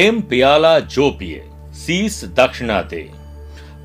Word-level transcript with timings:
प्रेम 0.00 0.20
पियाला 0.20 0.80
जो 0.80 1.10
पिए 1.10 1.42
शीस 1.74 2.24
दक्षिणा 2.24 2.82
दे। 2.82 3.10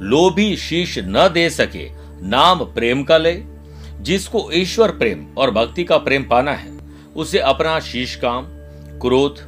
लोभी 0.02 0.58
शीश 0.58 1.00
न 1.00 1.30
दे 1.34 1.50
सके, 1.50 1.90
नाम 2.28 2.60
प्रेम 2.60 3.04
का 3.04 3.18
ले। 3.18 3.44
जिसको 4.02 4.52
ईश्वर 4.52 4.92
प्रेम 4.92 5.26
और 5.38 5.52
भक्ति 5.52 5.84
का 5.84 5.98
प्रेम 5.98 6.24
पाना 6.24 6.52
है, 6.52 6.72
उसे 7.16 7.40
अपना 7.40 7.80
शीश 7.80 8.16
काम, 8.16 8.46
क्रोध, 9.00 9.42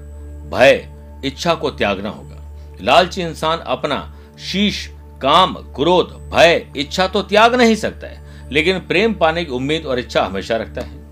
भय, 0.54 0.90
इच्छा 1.26 1.54
को 1.54 1.72
त्यागना 1.72 2.10
होगा। 2.10 2.60
लालची 2.82 3.22
इंसान 3.22 3.60
अपना 3.60 4.18
शीश, 4.52 4.90
काम, 5.22 5.54
क्रोध, 5.54 6.12
भय, 6.34 6.68
इच्छा 6.78 7.08
तो 7.08 7.22
त्याग 7.22 7.56
नहीं 7.56 7.76
सकता 7.76 8.08
है, 8.08 8.50
लेकिन 8.52 8.80
प्रेम 8.80 9.14
पाने 9.14 9.46
की 9.46 9.52
उम्मीद 9.52 9.86
और 9.86 10.00
इच्छा 10.00 10.24
हमेशा 10.24 10.58
रखता 10.58 10.82
है। 10.82 11.06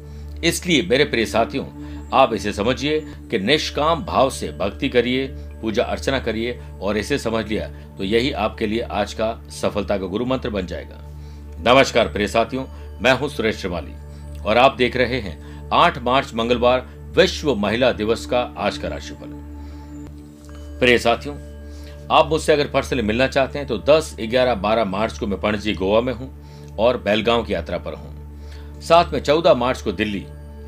इसलिए 0.44 0.81
मेरे 0.81 1.03
प्रिय 1.03 1.25
साथियों 1.25 1.66
आप 2.14 2.34
इसे 2.34 2.52
समझिए 2.54 3.00
कि 3.32 3.40
निष्काम 3.40 4.04
भाव 4.05 4.30
से 4.30 4.52
भक्ति 4.52 4.90
करिए 4.90 5.27
पूजा 5.62 5.84
अर्चना 5.84 6.20
करिए 6.20 6.59
और 6.81 6.98
इसे 6.98 7.18
समझ 7.18 7.45
लिया 7.48 7.68
तो 7.98 8.04
यही 8.04 8.31
आपके 8.31 8.68
लिए 8.68 8.81
आज 8.81 9.14
का 9.14 9.34
सफलता 9.52 9.98
का 9.98 10.05
गुरु 10.05 10.26
मंत्र 10.26 10.50
बन 10.50 10.66
जाएगा। 10.66 11.02
नमस्कार 11.66 12.08
प्रिय 12.08 12.28
साथियों 12.28 12.66
मैं 13.02 13.14
हूँ 13.14 13.30
सुरेश 13.30 13.58
श्रीमाली 13.58 13.94
और 14.41 14.58
आप 14.58 14.76
देख 14.78 14.98
रहे 14.98 15.20
हैं 15.20 15.70
8 15.73 15.98
मार्च 15.98 16.34
मंगलवार 16.34 16.86
विश्व 17.18 17.54
महिला 17.55 17.91
दिवस 17.91 18.26
का 18.26 18.42
आज 18.58 18.78
का 18.78 18.88
राशिफल। 18.88 19.34
प्रिय 20.80 20.98
साथियों 20.98 21.36
आप 22.12 22.30
मुझसे 22.30 22.53
अगर 22.53 22.67
पर्सनली 22.67 23.02
मिलना 23.02 23.28
चाहते 23.28 23.59
हैं 23.59 23.67
तो 23.67 23.78
10, 23.80 24.16
11, 24.20 24.56
12 24.64 24.86
मार्च 24.86 25.17
को 25.20 25.28
मैं 25.28 25.40
पणजी 25.42 25.73
गोवा 25.73 26.02
में 26.02 26.14
हूँ 26.14 26.30
और 26.80 26.97
बेलगांव 26.97 27.44
की 27.44 27.53
यात्रा 27.53 27.78
पर 27.78 27.94
हूँ। 27.94 28.81
साथ 28.81 29.14
में 29.14 29.19
14 29.23 29.56
मार्च 29.56 29.81
को 29.81 29.92
दिल्ली 29.92 30.25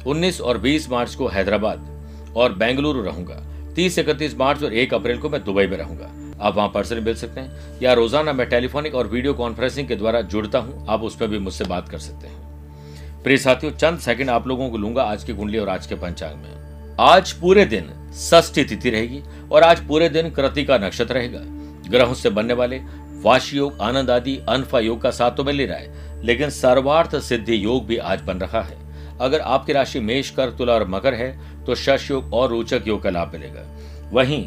19 0.07 0.39
और 0.41 0.57
20 0.57 0.89
मार्च 0.89 1.15
को 1.15 1.27
हैदराबाद 1.27 2.33
और 2.35 2.53
बेंगलुरु 2.53 3.01
रहूँगा। 3.01 3.41
30 3.75 3.97
इकतीस 3.99 4.37
मार्च 4.37 4.63
और 4.63 4.73
1 4.75 4.93
अप्रैल 4.93 5.17
को 5.17 5.29
मैं 5.29 5.43
दुबई 5.43 5.67
में 5.67 5.77
रहूँगा। 5.77 6.11
आप 6.41 6.55
वहाँ 6.55 6.69
पर्सनली 6.69 7.01
मिल 7.01 7.15
सकते 7.15 7.41
हैं 7.41 7.79
या 7.81 7.93
रोज़ाना 7.93 8.33
मैं 8.33 8.47
टेलीफोनिक 8.49 8.95
और 8.95 9.07
वीडियो 9.07 9.33
कॉन्फ्रेंसिंग 9.33 9.87
के 9.87 9.95
द्वारा 9.95 10.21
जुड़ता 10.23 10.59
हूँ। 10.59 10.85
आप 10.89 11.01
उसमें 11.03 11.29
भी 11.29 11.39
मुझसे 11.39 11.63
बात 11.65 11.89
कर 11.89 11.99
सकते 11.99 12.27
हैं। 12.27 13.23
प्रिय 13.23 13.37
साथियों, 13.37 13.71
चंद 13.73 13.99
सेकंड 13.99 14.29
आप 14.29 14.47
लोगों 14.47 14.69
को 14.69 14.77
लूँगा 14.77 15.03
आज 15.03 15.23
की 15.23 15.33
कुंडली 15.33 15.57
और 15.57 15.69
आज 15.69 15.87
के 15.87 15.95
पंचांग 15.95 16.35
में। 16.35 16.95
आज 16.99 17.31
पूरे 17.31 17.65
दिन 17.65 17.91
षष्ठी 18.15 18.63
तिथि 18.63 18.89
रहेगी 18.89 19.21
और 19.51 19.63
आज 19.63 19.85
पूरे 19.87 20.09
दिन 20.09 20.29
कृति 20.29 20.63
का 20.63 20.77
नक्षत्र 20.77 21.13
रहेगा। 21.13 21.41
ग्रहों 21.89 22.13
से 22.13 22.29
बनने 22.29 22.53
वाले 22.53 22.81
वाशी 23.21 23.57
योग, 23.57 23.77
आनंद 23.81 24.09
आदि, 24.09 24.37
अनफा 24.49 24.79
योग 24.79 25.01
का 25.01 25.11
साथ 25.11 25.31
तो 25.31 25.43
मिल 25.43 25.59
ही 25.59 25.65
रहा 25.65 25.77
है, 25.77 26.21
लेकिन 26.25 26.49
सर्वार्थ 26.49 27.15
सिद्धि 27.19 27.63
योग 27.63 27.85
भी 27.85 27.97
आज 27.97 28.21
बन 28.21 28.37
रहा 28.37 28.61
है। 28.61 28.86
अगर 29.21 29.39
आपकी 29.39 29.73
राशि 29.73 29.99
मेष 29.99 30.29
कर 30.29 30.49
तुला 30.49 30.73
और 30.73 30.87
मकर 30.87 31.13
है 31.13 31.29
तो 31.65 31.75
शश 31.75 32.09
योग 32.11 32.33
और 32.33 32.49
रोचक 32.49 32.83
योग 32.87 33.01
का 33.03 33.09
लाभ 33.09 33.31
मिलेगा। 33.33 33.65
वहीं, 34.11 34.45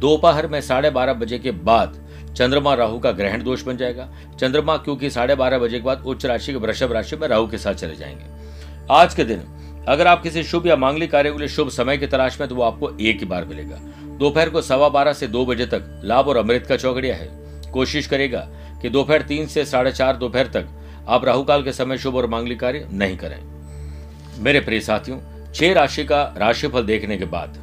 दोपहर 0.00 0.46
में 0.46 0.60
साढ़े 0.60 0.90
बारह 0.90 1.12
बजे 1.12 1.38
के 1.38 1.50
बाद 1.50 1.96
चंद्रमा 2.36 2.74
राहु 2.74 2.98
का 2.98 3.10
ग्रहण 3.12 3.42
दोष 3.42 3.62
बन 3.62 3.76
जाएगा। 3.76 4.08
चंद्रमा 4.40 4.76
क्योंकि 4.76 5.10
साढ़े 5.10 5.34
बारह 5.34 5.58
बजे 5.58 5.78
के 5.78 5.84
बाद 5.84 6.02
उच्च 6.06 6.26
राशि 6.26 6.52
के 6.52 6.58
वृषभ 6.58 6.92
राशि 6.92 7.16
में 7.16 7.26
राहु 7.28 7.46
के 7.46 7.58
साथ 7.58 7.74
चले 7.74 7.96
जाएँगे। 7.96 8.24
आज 8.90 9.14
के 9.14 9.24
दिन, 9.24 9.42
अगर 9.88 10.06
आप 10.06 10.22
किसी 10.22 10.42
शुभ 10.42 10.66
या 10.66 10.76
मांगलिक 10.76 11.10
कार्य 11.10 11.32
के 11.32 11.38
लिए 11.38 11.48
शुभ 11.48 11.68
समय 11.68 11.98
की 11.98 12.06
तलाश 12.06 12.40
में 12.40 12.48
तो 12.48 12.54
वो 12.54 12.62
आपको 12.62 12.90
एक 12.90 13.20
ही 13.20 13.26
बार 13.26 13.44
मिलेगा। 13.44 13.76
दोपहर 14.18 14.50
को 14.50 14.62
सवा 14.62 14.88
बारह 14.88 15.12
से 15.12 15.26
दो 15.26 15.44
बजे 15.46 15.66
तक 15.66 16.00
लाभ 16.04 16.28
और 16.28 16.36
अमृत 16.36 16.66
का 16.66 16.76
चौकड़िया 16.76 17.16
है। 17.16 17.28
कोशिश 17.72 18.06
करेगा 18.06 18.48
कि 18.82 18.88
दोपहर 18.88 19.22
तीन 19.22 19.46
से 19.46 19.64
साढ़े 19.64 19.92
चार 19.92 20.16
दोपहर 20.16 20.46
तक 20.46 20.68
आप 21.08 21.24
राहुकाल 21.24 21.62
के 21.62 21.72
समय 21.72 21.98
शुभ 21.98 22.16
और 22.16 22.26
मांगलिक 22.26 22.60
कार्य 22.60 22.88
नहीं 22.92 23.16
करें। 23.16 23.57
मेरे 24.38 24.60
प्रिय 24.60 24.80
साथियों, 24.80 25.18
छह 25.52 25.72
राशि 25.72 26.04
का 26.04 26.22
राशिफल 26.36 26.82
देखने 26.82 27.16
के 27.18 27.24
बाद 27.24 27.56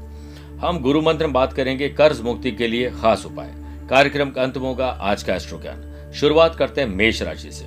हम 0.61 0.79
गुरु 0.79 1.01
मंत्र 1.01 1.27
बात 1.27 1.53
करेंगे 1.53 1.89
कर्ज 1.89 2.19
मुक्ति 2.21 2.51
के 2.51 2.67
लिए 2.67 2.89
खास 2.91 3.25
उपाय। 3.25 3.53
कार्यक्रम 3.89 4.29
का 4.29 4.43
अंत 4.43 4.57
होगा 4.57 4.87
आज 4.87 5.23
का 5.23 5.35
एस्ट्रो 5.35 5.59
ज्ञान 5.61 6.11
शुरुआत 6.15 6.55
करते 6.55 6.81
हैं 6.81 6.87
मेष 6.87 7.21
राशि 7.21 7.51
से। 7.51 7.65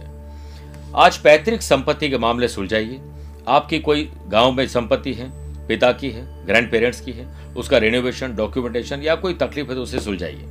आज 0.97 1.17
पैतृक 1.17 1.63
संपत्ति 1.63 2.09
के 2.11 2.19
मामले 2.19 2.49
सुलझाइए। 2.49 3.01
आपकी 3.49 3.79
कोई 3.79 4.09
गाँव 4.29 4.53
में 4.53 4.67
संपत्ति 4.69 5.13
है, 5.13 5.31
पिता 5.67 5.93
की 5.93 6.11
है, 6.11 6.47
ग्रैंड 6.47 6.71
पेरेंट्स 6.71 7.01
की 7.01 7.13
है, 7.13 7.27
उसका 7.57 7.79
रिनोवेशन 7.79 8.35
डॉक्यूमेंटेशन 8.37 9.03
या 9.03 9.15
कोई 9.15 9.35
तकलीफ़ 9.35 9.69
है 9.69 9.75
तो 9.75 9.83
उसे 9.83 10.01
सुलझाइए। 10.01 10.45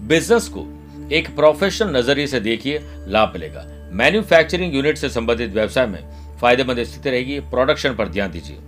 बिज़नेस 0.00 0.48
को 0.48 0.66
एक 1.12 1.34
प्रोफेशनल 1.36 1.96
नज़रिए 1.96 2.26
से 2.26 2.40
देखिए, 2.40 2.80
लाभ 3.06 3.32
मिलेगा। 3.32 3.64
मैन्युफैक्चरिंग 3.92 4.74
यूनिट 4.74 4.98
से 4.98 5.08
संबंधित 5.08 5.50
व्यवसाय 5.50 5.86
में 5.86 6.02
फ़ायदेमंद 6.40 6.82
स्थिति 6.82 7.10
रहेगी। 7.10 7.38
प्रोडक्शन 7.40 7.94
पर 7.94 8.08
ध्यान 8.08 8.30
दीजिए। 8.30 8.58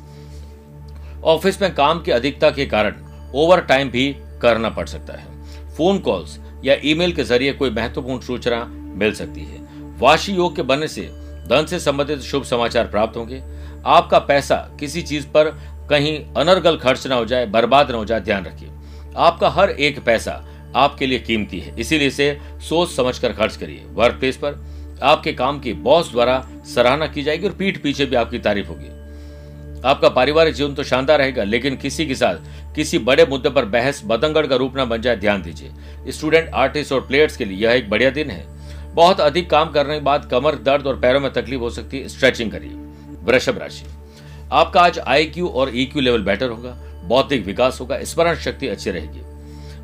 ऑफ़िस 1.25 1.61
में 1.63 1.75
काम 1.75 2.01
की 2.03 2.11
अधिकता 2.11 2.51
के 2.51 2.67
कारण 2.67 2.95
ओवर 3.35 3.61
टाइम 3.61 3.91
भी 3.91 4.17
करना 4.43 4.69
पड़ 4.69 4.87
सकता 4.87 5.15
है। 5.15 5.27
फ़ोन 5.77 5.99
कॉल्स 5.99 6.39
या 6.65 6.77
ईमेल 6.85 7.13
के 7.13 7.25
ज़रिए 7.25 7.53
कोई 7.53 7.71
महत्वपूर्ण 7.71 8.21
सूचना 8.21 8.65
मिल 8.95 9.13
सकती 9.13 9.41
है। 9.41 9.59
वाशी 9.99 10.33
योग 10.33 10.57
के 10.57 10.63
बनने 10.63 10.89
से 10.89 11.03
धन 11.49 11.67
से 11.71 11.79
संबंधित 11.81 12.19
शुभ 12.19 12.45
समाचार 12.45 12.87
प्राप्त 12.87 13.17
होंगे। 13.17 13.43
आपका 13.87 14.19
पैसा 14.19 14.57
किसी 14.81 15.03
चीज़ 15.03 15.27
पर 15.27 15.51
कहीं 15.91 16.19
अनर्गल 16.35 16.77
खर्च 16.77 17.07
ना 17.07 17.15
हो 17.15 17.25
जाए, 17.25 17.47
बर्बाद 17.47 17.91
ना 17.91 17.97
हो 17.97 18.05
जाए, 18.05 18.21
ध्यान 18.21 18.45
रखिए। 18.45 18.69
आपका 19.17 19.49
हर 19.49 19.71
एक 19.71 20.05
पैसा 20.05 20.45
आपके 20.77 21.07
लिए 21.07 21.19
कीमती 21.19 21.61
है। 21.61 21.81
इसीलिए 21.81 22.09
इसे 22.09 22.39
सोच 22.69 22.91
समझकर 22.91 23.33
खर्च 23.33 23.57
करिए। 23.57 23.85
वर्क 23.87 24.15
प्लेस 24.15 24.37
पर 24.37 24.53
आपके 25.03 25.33
काम 25.33 25.61
की 25.61 25.73
बॉस 25.73 26.11
द्वारा 26.11 26.49
सराहना 26.75 27.07
की 27.07 27.23
जाएगी 27.23 27.47
और 27.47 27.53
पीठ 27.53 27.83
पीछे 27.83 28.07
भी 28.07 28.17
आपकी 28.17 28.39
तारीफ़ 28.39 28.67
होगी। 28.67 29.01
आपका 29.85 30.09
पारिवारिक 30.09 30.55
जीवन 30.55 30.75
तो 30.75 30.83
शानदार 30.83 31.19
रहेगा, 31.19 31.45
लेकिन 31.45 31.77
किसी 31.77 32.07
के 32.07 32.15
साथ 32.15 32.75
किसी 32.75 32.99
बड़े 32.99 33.27
मुद्दे 33.27 33.51
पर 33.51 33.65
बहस, 33.65 34.03
बदंगड़ 34.05 34.47
का 34.47 34.57
रूप 34.57 34.75
न 34.77 34.85
बन 34.85 35.03
जाए, 35.03 35.17
ध्यान 35.17 35.43
दीजिए। 35.43 35.71
स्टूडेंट, 36.09 36.49
आर्टिस्ट 36.49 36.93
और 36.93 37.01
प्लेयर्स 37.01 37.37
के 37.37 37.45
लिए 37.45 37.59
यह 37.59 37.71
एक 37.71 37.91
बढ़िया 37.91 38.11
दिन 38.11 38.31
है। 38.31 38.47
बहुत 38.95 39.21
अधिक 39.21 39.51
काम 39.51 39.71
करने 39.71 39.95
के 39.95 40.01
बाद 40.01 40.29
कमर, 40.31 40.55
दर्द 40.55 40.87
और 40.87 41.01
पैरों 41.01 41.21
में 41.21 41.33
तकलीफ़ 41.33 41.61
हो 41.61 41.71
सकती 41.71 42.01
है। 42.01 42.09
स्ट्रेचिंग 42.09 42.51
करिए। 42.51 42.71
वृषभ 43.23 43.59
राशि। 43.59 43.85
आपका 44.53 44.81
आज 44.81 44.99
आईक्यू 44.99 45.49
और 45.49 45.71
ईक्यू 45.75 46.03
लेवल 46.03 46.23
बेटर 46.23 46.49
होगा, 46.49 46.79
बौद्धिक 47.05 47.47
विकास 47.47 47.81
होगा, 47.81 48.05
स्मरण 48.05 48.35
शक्ति 48.35 48.69
अच्छी 48.69 48.91
रहेगी। 48.91 49.21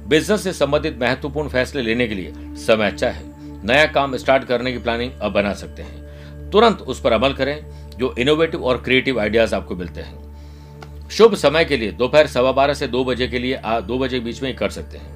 बिज़नेस 0.08 0.44
से 0.44 0.52
संबंधित 0.52 0.98
महत्वपूर्ण 1.00 1.48
फैसले 1.48 1.82
लेने 1.82 2.08
के 2.08 2.14
लिए 2.14 2.32
समय 2.38 2.86
अच्छा 2.86 3.08
है। 3.08 3.35
नया 3.64 3.84
काम 3.86 4.16
स्टार्ट 4.16 4.44
करने 4.44 4.72
की 4.72 4.78
प्लानिंग 4.78 5.12
अब 5.12 5.32
बना 5.32 5.52
सकते 5.54 5.82
हैं। 5.82 6.50
तुरंत 6.50 6.80
उस 6.80 7.00
पर 7.00 7.12
अमल 7.12 7.32
करें 7.32 7.58
जो 7.98 8.14
इनोवेटिव 8.18 8.64
और 8.64 8.76
क्रिएटिव 8.76 9.20
आइडियाज़ 9.20 9.54
आपको 9.54 9.74
मिलते 9.74 10.00
हैं। 10.00 11.08
शुभ 11.10 11.34
समय 11.34 11.64
के 11.64 11.76
लिए, 11.76 11.92
दोपहर 11.92 12.26
सवा 12.26 12.52
बारह 12.52 12.74
से 12.74 12.86
दो 12.86 13.04
बजे 13.04 13.28
के 13.28 13.38
लिए 13.38 13.60
दो 13.64 13.98
बजे 13.98 14.18
के 14.18 14.24
बीच 14.24 14.42
में 14.42 14.48
ही 14.50 14.56
कर 14.56 14.70
सकते 14.70 14.98
हैं। 14.98 15.14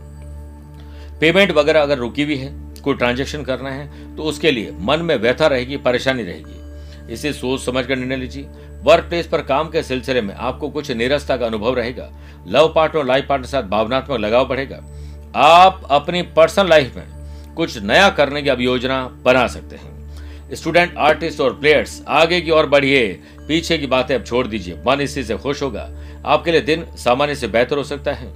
पेमेंट 1.21 1.51
वगैरह 1.51 1.83
अगर 1.83 1.99
रुकी 1.99 2.23
हुई 2.23 2.37
है, 2.37 2.53
कोई 2.83 2.95
ट्रांजेक्शन 2.95 3.43
करना 3.43 3.71
है 3.71 4.17
तो 4.17 4.23
उसके 4.23 4.51
लिए 4.51 4.71
मन 4.81 5.01
में 5.01 5.17
व्यथा 5.17 5.47
रहेगी, 5.47 5.77
परेशानी 5.77 6.22
रहेगी। 6.22 7.12
इसे 7.12 7.33
सोच 7.33 7.61
समझ 7.61 7.84
कर 7.87 7.97
निर्णय 7.97 8.17
लीजिए। 8.17 8.49
वर्क 8.83 9.05
प्लेस 9.05 9.27
पर 9.27 9.43
काम 9.43 9.69
के 9.69 9.83
सिलसिले 9.83 10.21
में 10.21 10.34
आपको 10.34 10.69
कुछ 10.69 10.91
निरस्ता 10.91 11.37
का 11.37 11.47
अनुभव 11.47 11.75
रहेगा। 11.75 12.11
लव 12.49 12.72
पार्टनर 12.75 13.05
लाइफ 13.05 13.27
पार्टनर 13.28 13.47
साथ 13.47 13.62
भावनात्मक 13.62 14.21
लगाव 14.21 14.49
बढ़ेगा। 14.49 14.83
आप 15.37 15.87
अपनी 15.91 16.22
पर्सनल 16.22 16.69
लाइफ 16.69 16.97
में 16.97 17.19
कुछ 17.60 17.78
नया 17.78 18.09
करने 18.09 18.43
की 18.43 18.48
अब 18.48 18.60
योजना 18.60 19.19
बना 19.22 19.47
सकते 19.47 19.76
हैं। 19.76 20.54
स्टूडेंट, 20.54 20.97
आर्टिस्ट 20.98 21.41
और 21.41 21.54
प्लेयर्स, 21.54 22.03
आगे 22.09 22.41
की 22.41 22.50
ओर 22.50 22.66
बढ़िए, 22.66 23.21
पीछे 23.48 23.78
की 23.78 23.87
बातें 23.87 24.15
अब 24.15 24.25
छोड़ 24.25 24.47
दीजिए, 24.47 24.75
मन 24.87 25.00
इसी 25.00 25.25
से 25.25 25.37
खुश 25.37 25.62
होगा। 25.62 25.91
आपके 26.26 26.53
लिए 26.53 26.60
दिन 26.60 26.84
सामान्य 26.97 27.34
से 27.34 27.48
बेहतर 27.48 27.76
हो 27.76 27.84
सकता 27.84 28.12
है। 28.12 28.32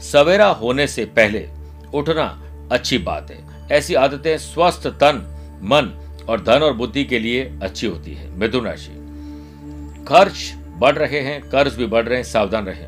सवेरा 0.00 0.46
होने 0.46 0.86
से 0.86 1.04
पहले 1.04 1.48
उठना 1.94 2.42
अच्छी 2.72 2.98
बात 2.98 3.30
है। 3.30 3.68
ऐसी 3.72 3.94
आदतें 3.94 4.38
स्वस्थ 4.38 4.86
तन, 4.86 5.16
मन 5.62 5.90
और 6.28 6.40
धन 6.40 6.62
और 6.62 6.72
बुद्धि 6.72 7.04
के 7.04 7.18
लिए 7.18 7.52
अच्छी 7.62 7.86
होती 7.86 8.14
है। 8.14 8.30
मिथुन 8.30 8.64
राशि। 8.64 8.92
खर्च 10.08 10.54
बढ़ 10.78 10.96
रहे 10.96 11.20
हैं, 11.20 11.40
कर्ज 11.42 11.74
भी 11.74 11.86
बढ़ 11.86 12.04
रहे 12.04 12.16
हैं, 12.16 12.24
सावधान 12.24 12.66
रहे। 12.66 12.86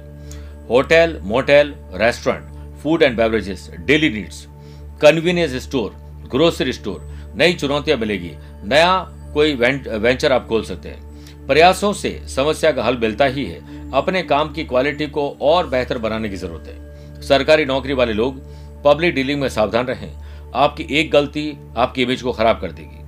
Hotel, 0.68 1.20
motel, 1.22 1.74
restaurant, 1.94 2.78
food 2.82 3.02
and 3.02 3.16
beverages, 3.16 3.70
daily 3.80 4.10
needs. 4.10 4.48
Convenience 5.02 5.54
store 5.62 5.94
grocery 6.30 6.72
store 6.72 7.10
नई 7.36 7.52
चुनौतियाँ 7.52 7.98
मिलेगी। 7.98 8.30
नया 8.64 8.98
कोई 9.34 9.54
वेंचर 9.54 10.32
आप 10.32 10.46
खोल 10.48 10.62
सकते 10.64 10.88
हैं। 10.88 11.46
प्रयासों 11.46 11.92
से 11.92 12.10
समस्या 12.28 12.70
का 12.72 12.84
हल 12.84 12.96
मिलता 12.96 13.24
ही 13.24 13.44
है। 13.44 13.90
अपने 13.92 14.22
काम 14.22 14.52
की 14.52 14.64
क्वालिटी 14.64 15.06
को 15.06 15.28
और 15.42 15.66
बेहतर 15.66 15.98
बनाने 15.98 16.28
की 16.28 16.36
ज़रूरत 16.36 16.68
है। 16.68 17.20
सरकारी 17.22 17.64
नौकरी 17.64 17.92
वाले 17.92 18.12
लोग 18.12 18.40
पब्लिक 18.84 19.14
डीलिंग 19.14 19.40
में 19.40 19.48
सावधान 19.48 19.86
रहें। 19.86 20.10
आपकी 20.54 20.86
एक 20.90 21.10
गलती 21.10 21.56
आपकी 21.76 22.02
इमेज 22.02 22.22
को 22.22 22.32
खराब 22.32 22.60
कर 22.60 22.72
देगी। 22.72 23.00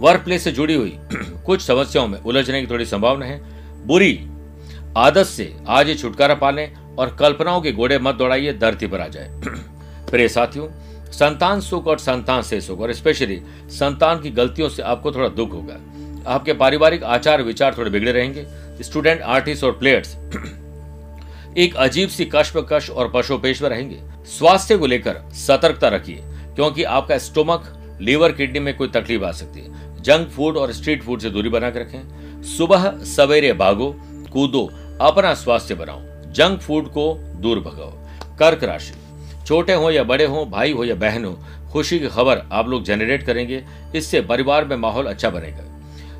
वर्क 0.00 0.24
प्लेस 0.24 0.44
से 0.44 0.52
जुड़ी 0.52 0.74
हुई 0.74 0.96
कुछ 1.46 1.62
समस्याओं 1.62 2.06
में 2.08 2.18
उलझने 2.20 2.60
की 2.60 2.66
थोड़ी 2.66 2.84
संभावना 2.84 3.26
है। 3.26 3.40
बुरी 3.86 4.14
आदत 4.96 5.26
से 5.26 5.52
आज 5.68 5.88
ये 5.88 5.94
छुटकारा 5.94 6.34
पाने 6.34 6.72
और 6.98 7.16
कल्पनाओं 7.20 7.60
के 7.60 7.72
घोड़े 7.72 7.98
मत 7.98 8.14
दौड़ाइए, 8.14 8.52
धरती 8.52 8.86
पर 8.86 9.00
आ 9.00 9.06
जाए। 9.08 9.30
प्रिय 10.12 10.28
साथियों, 10.28 10.68
संतान 11.12 11.60
सुख 11.60 11.86
और 11.86 11.98
संतान 11.98 12.42
से 12.42 12.60
सुख, 12.60 12.80
और 12.80 12.92
स्पेशली 12.92 13.42
संतान 13.68 14.20
की 14.20 14.30
गलतियों 14.30 14.68
से 14.68 14.82
आपको 14.82 15.12
थोड़ा 15.12 15.28
दुख 15.28 15.52
होगा। 15.52 15.74
आपके 16.32 16.52
पारिवारिक 16.52 17.04
आचार 17.04 17.42
विचार 17.42 17.74
थोड़े 17.78 17.90
बिगड़े 17.90 18.12
रहेंगे। 18.12 18.46
स्टूडेंट 18.80 19.22
आर्टिस्ट 19.22 19.64
और 19.64 19.72
प्लेयर्स 19.72 20.16
एक 21.58 21.76
अजीब 21.76 22.08
सी 22.08 22.24
कश्मकश 22.24 22.90
और 22.90 23.12
पशुपेश 23.14 23.62
में 23.62 23.68
रहेंगे। 23.68 24.00
स्वास्थ्य 24.26 24.76
को 24.76 24.86
लेकर 24.86 25.20
सतर्कता 25.32 25.88
रखिए, 25.88 26.20
क्योंकि 26.24 26.84
आपका 26.84 27.18
स्टोमक, 27.18 27.78
लीवर, 28.00 28.32
किडनी 28.32 28.58
में 28.58 28.76
कोई 28.76 28.88
तकलीफ़ 28.88 29.24
आ 29.24 29.32
सकती 29.32 29.60
है। 29.60 30.02
जंक 30.02 30.28
फ़ूड 30.28 30.56
और 30.56 30.72
स्ट्रीट 30.72 31.02
फ़ूड 31.02 31.20
से 31.20 31.30
दूरी 31.30 31.48
बनाकर 31.48 31.80
रखें। 31.80 32.42
सुबह 32.42 32.92
सवेरे 33.04 33.52
भागो, 33.52 33.94
कूदो, 34.32 34.70
अपना 35.00 35.34
स्वास्थ्य 35.34 35.74
बनाओ। 35.74 36.00
जंक 36.32 36.60
फ़ूड 36.60 36.88
को 36.88 37.14
दूर 37.14 37.60
भगाओ। 37.60 37.92
कर्क 38.36 38.64
राशि 38.64 38.94
छोटे 39.46 39.74
हो 39.74 39.90
या 39.90 40.02
बड़े 40.04 40.24
हो, 40.26 40.44
भाई 40.46 40.72
हो 40.72 40.84
या 40.84 40.94
बहन 40.96 41.24
हो, 41.24 41.38
खुशी 41.72 41.98
की 41.98 42.08
खबर 42.08 42.42
आप 42.52 42.68
लोग 42.68 42.84
जनरेट 42.84 43.22
करेंगे, 43.22 43.62
इससे 43.94 44.20
परिवार 44.22 44.64
में 44.64 44.76
माहौल 44.78 45.06
अच्छा 45.06 45.30
बनेगा। 45.30 45.64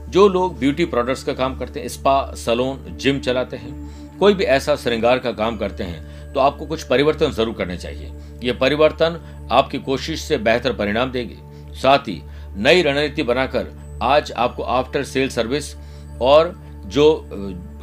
जो 0.08 0.26
लोग 0.28 0.58
ब्यूटी 0.58 0.84
प्रोडक्ट्स 0.86 1.22
का 1.24 1.32
काम 1.34 1.58
करते 1.58 1.80
हैं 1.80 1.88
स्पा 1.90 2.34
सलोन 2.36 2.96
जिम 2.96 3.20
चलाते 3.20 3.56
हैं, 3.56 4.18
कोई 4.18 4.34
भी 4.34 4.44
ऐसा 4.46 4.76
श्रृंगार 4.76 5.18
का 5.18 5.32
काम 5.32 5.56
करते 5.58 5.84
हैं 5.84 6.32
तो 6.32 6.40
आपको 6.40 6.66
कुछ 6.66 6.82
परिवर्तन 6.84 7.30
ज़रूर 7.32 7.54
करने 7.54 7.76
चाहिए। 7.76 8.12
ये 8.42 8.52
परिवर्तन 8.54 9.18
आपकी 9.52 9.78
कोशिश 9.80 10.22
से 10.22 10.36
बेहतर 10.38 10.72
परिणाम 10.72 11.10
देंगे। 11.12 11.36
साथ 11.74 12.08
ही 12.08 12.20
नई 12.56 12.82
रणनीति 12.82 13.22
बनाकर 13.22 13.66
आज 14.02 14.32
आपको 14.34 14.62
आफ्टर 14.62 15.04
सेल 15.04 15.28
सर्विस 15.30 15.74
और 16.22 16.54
जो 16.86 17.04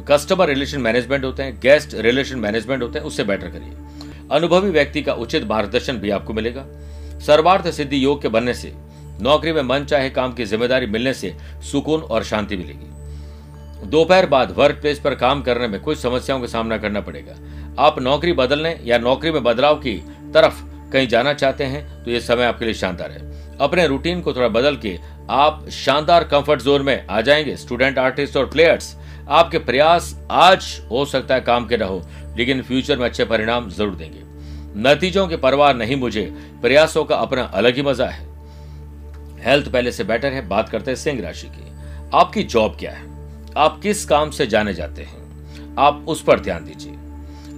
कस्टमर 0.08 0.48
रिलेशन 0.48 0.80
मैनेजमेंट 0.80 1.24
होते 1.24 1.42
हैं 1.42 1.58
गेस्ट 1.62 1.94
रिलेशन 1.96 2.38
मैनेजमेंट 2.38 2.82
होते 2.82 2.98
हैं, 2.98 3.06
उससे 3.06 3.24
बेटर 3.24 3.48
करिए। 3.48 3.72
अनुभवी 4.30 4.70
व्यक्ति 4.70 5.02
का 5.02 5.12
उचित 5.14 5.44
मार्गदर्शन 5.44 5.96
भी 5.96 6.10
आपको 6.10 6.32
मिलेगा। 6.32 6.64
सर्वार्थ 7.26 7.70
सिद्धि 7.70 8.04
योग 8.04 8.22
के 8.22 8.28
बनने 8.28 8.54
से, 8.54 8.72
नौकरी 9.22 9.52
में 9.52 9.62
मन 9.62 9.84
चाहे 9.84 10.10
काम 10.10 10.32
की 10.32 10.44
ज़िम्मेदारी 10.44 10.86
मिलने 10.86 11.14
से 11.14 11.34
सुकून 11.72 12.00
और 12.02 12.24
शांति 12.24 12.56
मिलेगी। 12.56 13.88
दोपहर 13.88 14.26
बाद 14.26 14.54
वर्क 14.56 14.80
प्लेस 14.80 14.98
पर 14.98 15.14
काम 15.14 15.42
करने 15.42 15.66
में 15.68 15.80
कुछ 15.80 15.98
समस्याओं 15.98 16.40
का 16.40 16.46
सामना 16.46 16.78
करना 16.78 17.00
पड़ेगा। 17.00 17.36
आप 17.78 17.98
नौकरी 18.00 18.32
बदलने 18.32 18.78
या 18.84 18.98
नौकरी 18.98 19.30
में 19.30 19.42
बदलाव 19.42 19.76
की 19.76 19.96
तरफ़ 20.34 20.62
कहीं 20.92 21.08
जाना 21.08 21.32
चाहते 21.34 21.64
हैं 21.64 22.04
तो 22.04 22.10
यह 22.10 22.20
समय 22.20 22.44
आपके 22.44 22.64
लिए 22.64 22.74
शानदार 22.74 23.10
है। 23.10 23.58
अपने 23.58 23.86
रूटीन 23.86 24.20
को 24.20 24.32
थोड़ा 24.32 24.48
बदल 24.50 24.76
के 24.76 24.96
आप 25.30 25.68
शानदार 25.70 26.24
कंफर्ट 26.24 26.62
जोन 26.62 26.82
में 26.82 27.06
आ 27.06 27.20
जाएँगे। 27.20 27.56
स्टूडेंट 27.56 27.98
आर्टिस्ट 27.98 28.36
और 28.36 28.46
प्लेयर्स 28.46 28.94
आपके 29.30 29.58
प्रयास 29.60 30.14
आज 30.30 30.64
हो 30.90 31.04
सकता 31.04 31.34
है 31.34 31.40
काम 31.40 31.66
के 31.66 31.76
रहो 31.76 32.02
लेकिन 32.36 32.62
फ्यूचर 32.62 32.98
में 32.98 33.04
अच्छे 33.04 33.24
परिणाम 33.24 33.68
ज़रूर 33.70 33.94
देंगे। 33.94 34.22
नतीजों 34.80 35.26
की 35.28 35.36
परवाह 35.36 35.72
नहीं 35.72 35.96
मुझे, 35.96 36.22
प्रयासों 36.62 37.04
का 37.04 37.16
अपना 37.16 37.42
अलग 37.44 37.76
ही 37.76 37.82
मज़ा 37.82 38.06
है। 38.06 38.28
हेल्थ 39.44 39.70
पहले 39.72 39.92
से 39.92 40.04
बेटर 40.04 40.32
है, 40.32 40.46
बात 40.48 40.68
करते 40.68 40.90
हैं 40.90 40.96
सिंह 40.96 41.20
राशि 41.22 41.46
की। 41.48 41.70
आपकी 42.14 42.42
जॉब 42.44 42.76
क्या 42.78 42.92
है? 42.92 43.08
आप 43.56 43.80
किस 43.82 44.04
काम 44.04 44.30
से 44.30 44.46
जाने 44.46 44.74
जाते 44.74 45.02
हैं? 45.02 45.74
आप 45.78 46.04
उस 46.08 46.22
पर 46.22 46.40
ध्यान 46.40 46.64
दीजिए। 46.64 46.92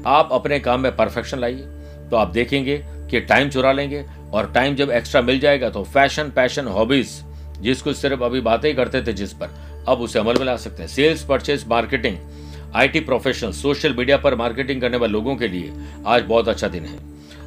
आप 0.07 0.29
अपने 0.33 0.59
काम 0.61 0.81
में 0.81 0.95
परफेक्शन 0.97 1.39
लाइए 1.39 1.67
तो 2.11 2.17
आप 2.17 2.29
देखेंगे 2.31 2.77
कि 3.11 3.21
टाइम 3.23 3.49
चुरा 3.51 3.73
लेंगे, 3.73 4.05
और 4.33 4.53
टाइम 4.53 4.75
जब 4.77 4.91
एक्स्ट्रा 4.91 5.21
मिल 5.23 5.39
जाएगा 5.41 5.71
तो 5.71 5.83
फ़ैशन 5.85 6.31
पैशन 6.31 6.67
हॉबीज 6.69 7.23
जिसको 7.61 7.93
सिर्फ़ 7.95 8.23
अभी 8.23 8.41
बातें 8.43 8.69
ही 8.69 8.75
करते 8.75 9.03
थे 9.03 9.13
जिस 9.15 9.33
पर 9.33 9.51
अब 9.89 10.01
उसे 10.01 10.19
अमल 10.19 10.39
में 10.39 10.45
ला 10.47 10.57
सकते 10.57 10.83
हैं। 10.83 10.89
Sales 10.89 11.25
purchase 11.25 11.65
marketing 11.69 12.17
IT 12.75 13.01
professional 13.01 13.53
social 13.53 13.95
media 13.95 14.17
पर 14.17 14.35
मार्केटिंग 14.35 14.81
करने 14.81 14.97
वाले 14.97 15.13
लोगों 15.13 15.37
के 15.37 15.49
लिए 15.49 15.73
आज 16.07 16.23
बहुत 16.23 16.49
अच्छा 16.49 16.69
दिन 16.69 16.85
है। 16.85 16.99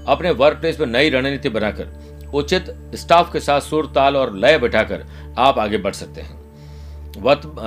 अपने 0.08 0.32
वर्क 0.32 0.58
प्लेस 0.58 0.80
में 0.80 0.88
नई 0.88 1.10
रणनीति 1.10 1.50
बनाकर, 1.50 1.88
उचित 2.34 2.66
स्टाफ 2.96 3.32
के 3.34 3.40
साथ 3.40 3.62
सुर, 3.62 3.86
ताल 3.86 4.18
और 4.18 4.36
लय 4.36 4.58
बैठाकर 4.58 5.06
आप 5.38 5.60
आगे 5.60 5.78
बढ़ 5.78 5.94
सकते 5.94 6.22
हैं। 6.22 6.44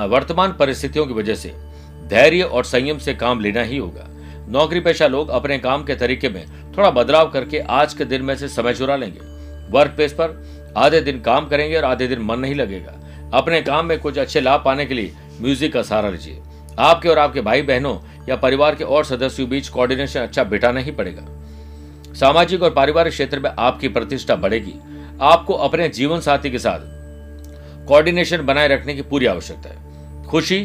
वर्तमान 0.09 0.53
परिस्थितियों 0.53 1.07
की 1.07 1.15
वजह 1.15 1.35
से 1.35 1.53
धैर्य 2.09 2.43
और 2.43 2.65
संयम 2.65 2.99
से 2.99 3.15
काम 3.15 3.41
लेना 3.41 3.63
ही 3.63 3.79
होगा। 3.79 4.07
नौकरी 4.49 4.81
पेशा 4.81 5.07
लोग 5.07 5.29
अपने 5.29 5.59
काम 5.59 5.85
के 5.85 5.95
तरीके 5.95 6.29
में 6.29 6.45
थोड़ा 6.77 6.91
बदलाव 6.91 7.31
करके 7.31 7.59
आज 7.61 7.95
के 7.95 8.05
दिन 8.05 8.23
में 8.23 8.35
से 8.37 8.49
समय 8.49 8.75
चुरा 8.75 8.97
लेंगे। 8.97 9.21
वर्क 9.71 9.91
प्लेस 9.91 10.13
पर 10.13 10.73
आधे 10.77 11.01
दिन 11.01 11.21
काम 11.21 11.49
करेंगे 11.49 11.77
और 11.77 11.85
आधे 11.85 12.07
दिन 12.07 12.23
मन 12.23 12.39
नहीं 12.39 12.55
लगेगा। 12.55 12.95
अपने 13.35 13.61
काम 13.63 13.87
में 13.87 13.99
कुछ 13.99 14.19
अच्छे 14.19 14.41
लाभ 14.41 14.63
पाने 14.65 14.87
के 14.87 14.95
लिए 14.95 15.13
म्यूज़िक 15.41 15.73
का 15.73 15.83
सहारा 15.83 16.11
लीजिए। 16.11 16.39
आपके 16.79 17.09
और 17.09 17.19
आपके 17.19 17.41
भाई 17.41 17.63
बहनों 17.63 17.97
या 18.29 18.37
परिवार 18.37 18.75
के 18.75 18.85
और 18.85 19.05
सदस्यों 19.05 19.47
के 19.47 19.51
बीच 19.51 19.69
कोऑर्डिनेशन 19.69 20.21
अच्छा 20.21 20.45
बिठाना 20.45 20.81
ही 20.81 20.91
पड़ेगा। 20.91 21.27
सामाजिक 22.15 22.63
और 22.63 22.71
पारिवारिक 22.71 23.13
क्षेत्र 23.13 23.41
में 23.41 23.51
आपकी 23.51 23.89
प्रतिष्ठा 23.89 24.37
बढ़ेगी। 24.37 24.75
आपको 25.21 25.55
अपने 25.55 25.89
जीवन 25.89 26.21
साथी 26.21 26.51
के 26.51 26.59
साथ 26.59 26.81
कोऑर्डिनेशन 27.87 28.43
बनाए 28.43 28.69
रखने 28.69 28.95
की 28.95 29.03
पूरी 29.03 29.27
आवश्यकता 29.27 29.71
है। 29.71 30.25
खुशी 30.25 30.61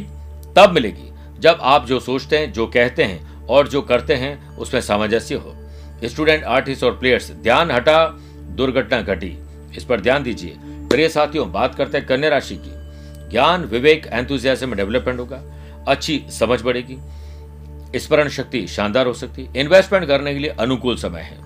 तब 0.55 0.71
मिलेगी 0.71 1.11
जब 1.39 1.59
आप 1.61 1.85
जो 1.85 1.99
सोचते 1.99 2.37
हैं, 2.37 2.51
जो 2.53 2.67
कहते 2.67 3.03
हैं 3.03 3.45
और 3.45 3.67
जो 3.67 3.81
करते 3.81 4.13
हैं, 4.13 4.57
उसमें 4.57 4.81
सामंजस्य 4.81 5.35
हो। 5.35 5.55
स्टूडेंट, 6.03 6.43
आर्टिस्ट 6.43 6.83
और 6.83 6.91
प्लेयर्स, 6.91 7.31
ध्यान 7.31 7.71
हटा, 7.71 8.05
दुर्घटना 8.55 9.01
घटी। 9.01 9.37
इस 9.77 9.83
पर 9.83 10.01
ध्यान 10.01 10.23
दीजिए। 10.23 10.55
प्रिय 10.93 11.09
साथियों, 11.09 11.51
बात 11.51 11.75
करते 11.75 11.97
हैं 11.97 12.07
कन्या 12.07 12.29
राशि 12.29 12.55
की। 12.55 12.71
ज्ञान, 13.29 13.63
विवेक 13.63 14.07
एंथुजियाज्म 14.07 14.67
में 14.67 14.77
डेवलपमेंट 14.77 15.19
होगा। 15.19 15.43
अच्छी 15.87 16.25
समझ 16.29 16.61
बढ़ेगी। 16.61 16.97
स्मरण 17.99 18.29
शक्ति 18.29 18.67
शानदार 18.67 19.07
हो 19.07 19.13
सकती। 19.13 19.43
है 19.43 19.53
इन्वेस्टमेंट 19.57 20.07
करने 20.07 20.33
के 20.33 20.39
लिए 20.39 20.49
अनुकूल 20.49 20.97
समय 20.97 21.21
है। 21.21 21.37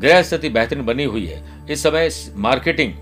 ग्रह 0.00 0.22
स्थिति 0.22 0.48
बेहतरीन 0.48 0.86
बनी 0.86 1.04
हुई 1.04 1.26
है। 1.26 1.66
इस 1.70 1.82
समय 1.82 2.10
मार्केटिंग 2.36 2.94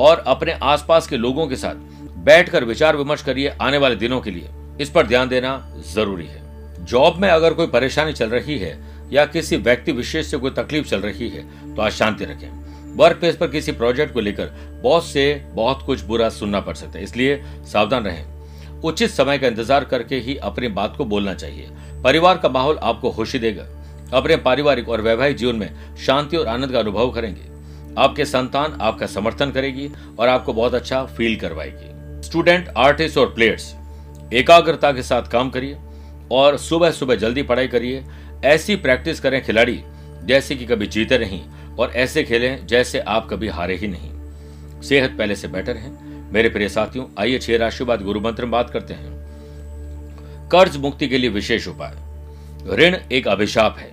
और 0.00 0.24
अपने 0.26 0.52
आसपास 0.52 1.06
के 1.06 1.16
लोगों 1.16 1.46
के 1.46 1.56
साथ 1.56 1.74
बैठकर 2.18 2.64
विचार 2.64 2.96
विमर्श 2.96 3.22
करिए 3.22 3.48
आने 3.48 3.78
वाले 3.78 3.96
दिनों 3.96 4.20
के 4.20 4.30
लिए। 4.30 4.48
इस 4.80 4.90
पर 4.90 5.06
ध्यान 5.06 5.28
देना 5.28 5.74
ज़रूरी 5.92 6.26
है। 6.26 6.42
जॉब 6.84 7.16
में 7.16 7.28
अगर 7.28 7.54
कोई 7.54 7.66
परेशानी 7.66 8.12
चल 8.12 8.30
रही 8.30 8.58
है 8.58 8.84
या 9.12 9.26
किसी 9.26 9.56
व्यक्ति 9.56 9.92
विशेष 9.92 10.26
से 10.26 10.36
कोई 10.36 10.50
तकलीफ़ 10.50 10.88
चल 10.88 11.00
रही 11.00 11.28
है 11.28 11.74
तो 11.76 11.82
आज 11.82 11.92
शांति 11.92 12.24
रखें। 12.24 12.66
वर्क 12.96 13.16
प्लेस 13.16 13.36
पर 13.36 13.48
किसी 13.48 13.72
प्रोजेक्ट 13.72 14.12
को 14.14 14.20
लेकर 14.20 14.50
बॉस 14.82 15.12
से 15.12 15.34
बहुत 15.54 15.82
कुछ 15.86 16.02
बुरा 16.02 16.28
सुनना 16.30 16.60
पड़ 16.60 16.74
सकता 16.74 16.98
है, 16.98 17.04
इसलिए 17.04 17.42
सावधान 17.64 18.04
रहें। 18.04 18.80
उचित 18.82 19.10
समय 19.10 19.38
का 19.38 19.46
इंतज़ार 19.46 19.84
करके 19.84 20.16
ही 20.16 20.36
अपनी 20.36 20.68
बात 20.70 20.94
को 20.96 21.04
बोलना 21.04 21.34
चाहिए। 21.34 21.68
परिवार 22.04 22.38
का 22.38 22.48
माहौल 22.48 22.78
आपको 22.78 23.10
खुशी 23.10 23.38
देगा। 23.38 23.66
अपने 24.12 24.36
पारिवारिक 24.38 24.88
और 24.88 25.00
वैवाहिक 25.00 25.36
जीवन 25.36 25.56
में 25.56 25.96
शांति 25.96 26.36
और 26.36 26.46
आनंद 26.46 26.72
का 26.72 26.78
अनुभव 26.78 27.10
करेंगे। 27.10 27.54
आपके 27.98 28.24
संतान 28.24 28.78
आपका 28.80 29.06
समर्थन 29.06 29.50
करेगी 29.50 29.90
और 30.18 30.28
आपको 30.28 30.52
बहुत 30.52 30.74
अच्छा 30.74 31.04
फील 31.06 31.36
करवाएगी। 31.36 32.26
स्टूडेंट 32.26 32.68
आर्टिस्ट 32.76 33.18
और 33.18 33.26
प्लेयर्स 33.26 33.74
एकाग्रता 34.32 34.92
के 34.92 35.02
साथ 35.02 35.30
काम 35.30 35.50
करिए 35.50 35.76
और 36.32 36.56
सुबह 36.58 36.90
सुबह 36.90 37.16
जल्दी 37.16 37.42
पढ़ाई 37.42 37.68
करिए। 37.68 38.04
ऐसी 38.44 38.76
प्रैक्टिस 38.76 39.20
करें 39.20 39.42
खिलाड़ी, 39.44 39.80
जैसे 40.24 40.54
कि 40.54 40.66
कभी 40.66 40.86
जीते 40.86 41.18
नहीं। 41.18 41.40
और 41.78 41.90
ऐसे 41.90 42.22
खेलें 42.22 42.66
जैसे 42.66 42.98
आप 42.98 43.28
कभी 43.30 43.48
हारे 43.48 43.76
ही 43.76 43.88
नहीं। 43.88 44.12
सेहत 44.82 45.10
पहले 45.18 45.36
से 45.36 45.48
बेटर 45.48 45.76
है। 45.76 46.06
मेरे 46.32 46.48
प्रिय 46.48 46.68
साथियों, 46.68 47.04
आइए 47.18 47.38
छह 47.38 47.56
राशि 47.56 47.84
बाद 47.84 48.02
गुरु 48.02 48.20
मंत्र 48.20 48.42
में 48.42 48.50
बात 48.50 48.70
करते 48.70 48.94
हैं। 48.94 49.16
कर्ज 50.52 50.76
मुक्ति 50.76 51.08
के 51.08 51.18
लिए 51.18 51.30
विशेष 51.30 51.68
उपाय। 51.68 51.96
ऋण 52.76 52.96
एक 53.12 53.28
अभिशाप 53.28 53.76
है। 53.78 53.92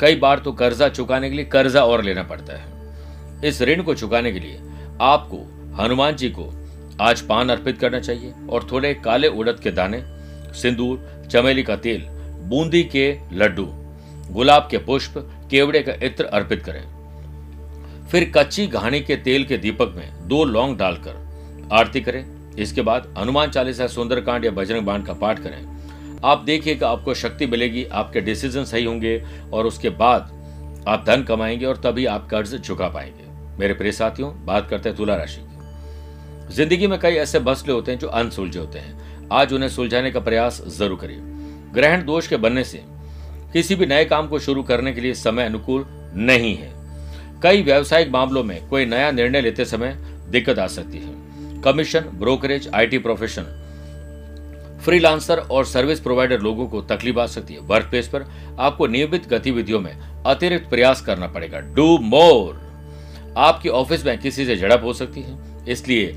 कई 0.00 0.16
बार 0.16 0.38
तो 0.38 0.52
कर्जा 0.52 0.88
चुकाने 0.88 1.30
के 1.30 1.36
लिए 1.36 1.44
कर्जा 1.44 1.84
और 1.84 2.04
लेना 2.04 2.22
पड़ता 2.22 2.52
है। 2.56 2.78
इस 3.44 3.62
ऋण 3.62 3.82
को 3.82 3.94
चुकाने 3.94 4.32
के 4.32 4.40
लिए 4.40 4.60
आपको, 5.00 5.36
हनुमान 5.82 6.16
जी 6.16 6.28
को, 6.28 6.54
आज 7.00 7.20
पान 7.20 7.48
अर्पित 7.48 7.78
करना 7.78 8.00
चाहिए 8.00 8.32
और 8.50 8.68
थोड़े 8.72 8.94
काले 8.94 9.28
उड़द 9.28 9.60
के 9.62 9.70
दाने, 9.70 10.02
सिंदूर, 10.54 11.24
चमेली 11.30 11.62
का 11.62 11.76
तेल, 11.76 12.00
बूंदी 12.42 12.84
के 12.84 13.18
लड्डू, 13.32 13.68
गुलाब 14.30 14.68
के 14.70 14.78
पुष्प, 14.78 15.14
केवड़े 15.50 15.80
का 15.80 15.92
इत्र 16.06 16.24
अर्पित 16.24 16.62
करें। 16.62 16.97
फिर 18.10 18.30
कच्ची 18.36 18.66
घाणी 18.66 19.00
के 19.00 19.16
तेल 19.16 19.44
के 19.44 19.56
दीपक 19.58 19.92
में 19.96 20.28
दो 20.28 20.44
लौंग 20.44 20.76
डालकर 20.78 21.68
आरती 21.72 22.00
करें। 22.00 22.24
इसके 22.56 22.82
बाद 22.82 23.14
हनुमान 23.18 23.50
चालीसा, 23.50 23.86
सुंदरकांड 23.86 24.44
या 24.44 24.50
बजरंग 24.50 24.86
बाण 24.86 25.02
का 25.02 25.12
पाठ 25.12 25.38
करें। 25.38 26.20
आप 26.24 26.42
देखिएगा 26.42 26.88
आपको 26.88 27.14
शक्ति 27.14 27.46
मिलेगी, 27.46 27.84
आपके 27.84 28.20
डिसीज़न 28.20 28.64
सही 28.64 28.84
होंगे 28.84 29.22
और 29.52 29.66
उसके 29.66 29.90
बाद 29.90 30.84
आप 30.88 31.04
धन 31.06 31.22
कमाएँगे 31.22 31.66
और 31.66 31.76
तभी 31.76 32.06
आप 32.06 32.28
कर्ज 32.30 32.54
चुका 32.60 32.88
पाएँगे। 32.88 33.26
मेरे 33.58 33.74
प्रिय 33.74 33.92
साथियों, 33.92 34.32
बात 34.46 34.68
करते 34.70 34.88
हैं 34.88 34.96
तुला 34.98 35.16
राशि 35.16 35.40
की। 35.40 36.54
ज़िंदगी 36.54 36.86
में 36.86 36.98
कई 36.98 37.14
ऐसे 37.16 37.40
मसले 37.40 37.72
होते 37.72 37.92
हैं 37.92 37.98
जो 37.98 38.08
अनसुलझे 38.08 38.58
होते 38.58 38.78
हैं। 38.78 39.28
आज 39.32 39.52
उन्हें 39.52 39.68
सुलझाने 39.68 40.10
का 40.10 40.20
प्रयास 40.20 40.62
ज़रूर 40.68 40.98
करिए। 40.98 41.18
ग्रहण 41.74 42.04
दोष 42.04 42.26
के 42.26 42.36
बनने 42.36 42.64
से 42.64 42.82
किसी 43.52 43.74
भी 43.74 43.86
नए 43.86 44.04
काम 44.04 44.28
को 44.28 44.38
शुरू 44.38 44.62
करने 44.62 44.92
के 44.92 45.00
लिए 45.00 45.14
समय 45.14 45.44
अनुकूल 45.44 45.84
नहीं 46.14 46.56
है। 46.56 46.72
कई 47.42 47.62
व्यावसायिक 47.62 48.10
मामलों 48.10 48.42
में 48.44 48.68
कोई 48.68 48.86
नया 48.86 49.10
निर्णय 49.10 49.40
लेते 49.40 49.64
समय 49.64 49.96
दिक्कत 50.30 50.58
आ 50.58 50.66
सकती 50.66 50.98
है। 50.98 51.60
Commission, 51.62 52.04
brokerage, 52.14 52.68
IT 52.74 52.98
profession 52.98 53.54
freelancer 54.84 55.38
और 55.40 55.64
सर्विस 55.64 56.00
प्रोवाइडर 56.00 56.40
लोगों 56.40 56.66
को 56.68 56.80
तकलीफ़ 56.82 57.18
आ 57.18 57.26
सकती 57.26 57.54
है। 57.54 57.60
वर्क 57.60 57.86
प्लेस 57.86 58.08
पर 58.08 58.24
आपको 58.58 58.86
नियमित 58.86 59.28
गतिविधियों 59.28 59.80
में 59.80 59.92
अतिरिक्त 60.26 60.68
प्रयास 60.70 61.00
करना 61.00 61.26
पड़ेगा। 61.26 61.60
Do 61.74 61.98
more. 61.98 62.60
आपकी 63.38 63.68
ऑफ़िस 63.68 64.04
में 64.06 64.18
किसी 64.18 64.44
से 64.46 64.56
झड़प 64.56 64.84
हो 64.84 64.92
सकती 64.92 65.20
है, 65.20 65.36
इसलिए 65.68 66.14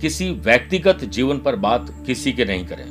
किसी 0.00 0.30
व्यक्तिगत 0.40 1.04
जीवन 1.06 1.38
पर 1.38 1.56
बात 1.58 1.86
किसी 2.06 2.32
के 2.32 2.44
नहीं 2.44 2.66
करें, 2.66 2.84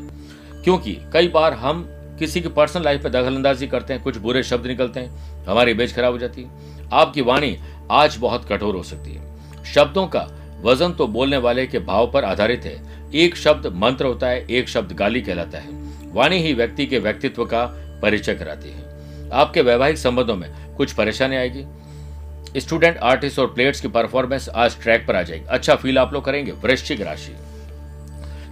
क्योंकि 0.64 0.98
कई 1.14 1.28
बार 1.28 1.54
हम 1.56 1.88
किसी 2.20 2.42
की 2.42 2.50
पर्सनल 2.50 2.84
लाइफ 2.84 3.04
में 3.04 3.12
दखलंदाजी 3.12 3.68
करते 3.68 3.94
हैं, 3.94 4.02
कुछ 4.04 4.18
बुरे 4.18 4.44
शब्द 4.44 4.68
निकलते 4.68 5.00
हैं 5.00 5.46
हमारी 5.46 5.72
इमेज 5.72 5.96
खराब 5.96 6.14
हो 6.14 6.18
जाती 6.18 6.44
है। 6.44 6.88
आपकी 6.94 7.22
वाणी 7.22 7.58
आज 7.92 8.18
बहुत 8.18 8.48
कठोर 8.50 8.76
हो 8.76 8.84
सकती 8.84 9.14
है। 9.14 9.64
शब्दों 9.66 10.08
का 10.08 10.28
वज़न 10.64 10.94
तो 10.94 11.08
बोलने 11.08 11.38
वाले 11.38 11.66
के 11.68 11.80
भाव 11.80 12.12
पर 12.12 12.26
आधारित 12.26 12.66
है। 12.66 13.12
एक 13.14 13.36
शब्द 13.36 13.68
मंत्र 13.76 14.06
होता 14.06 14.28
है, 14.28 14.46
एक 14.48 14.70
शब्द 14.70 14.92
गाली 14.92 15.22
कहलाता 15.22 15.58
है। 15.58 15.68
वाणी 16.12 16.38
ही 16.38 16.54
व्यक्ति 16.54 16.86
के 16.86 17.00
व्यक्तित्व 17.00 17.46
का 17.46 17.66
परिचय 18.02 18.36
कराती 18.36 18.70
है। 18.70 19.30
आपके 19.30 19.62
वैवाहिक 19.62 19.98
संबंधों 19.98 20.36
में 20.36 20.76
कुछ 20.76 20.94
परेशानी 20.94 21.36
आएगी? 21.36 21.66
स्टूडेंट 22.60 22.98
आर्टिस्ट 22.98 23.40
और 23.40 23.48
प्लेयर्स 23.48 23.82
की 23.82 23.88
परफॉर्मेंस 23.88 24.50
आज 24.50 24.82
ट्रैक 24.82 25.06
पर 25.08 25.16
आ 25.16 25.22
जाएगी। 25.22 25.46
अच्छा 25.46 25.76
फील 25.76 25.98
आप 25.98 26.14
लोग 26.14 26.26
करेंगे, 26.26 26.52
वृश्चिक 26.52 27.02
राशि। 27.02 27.36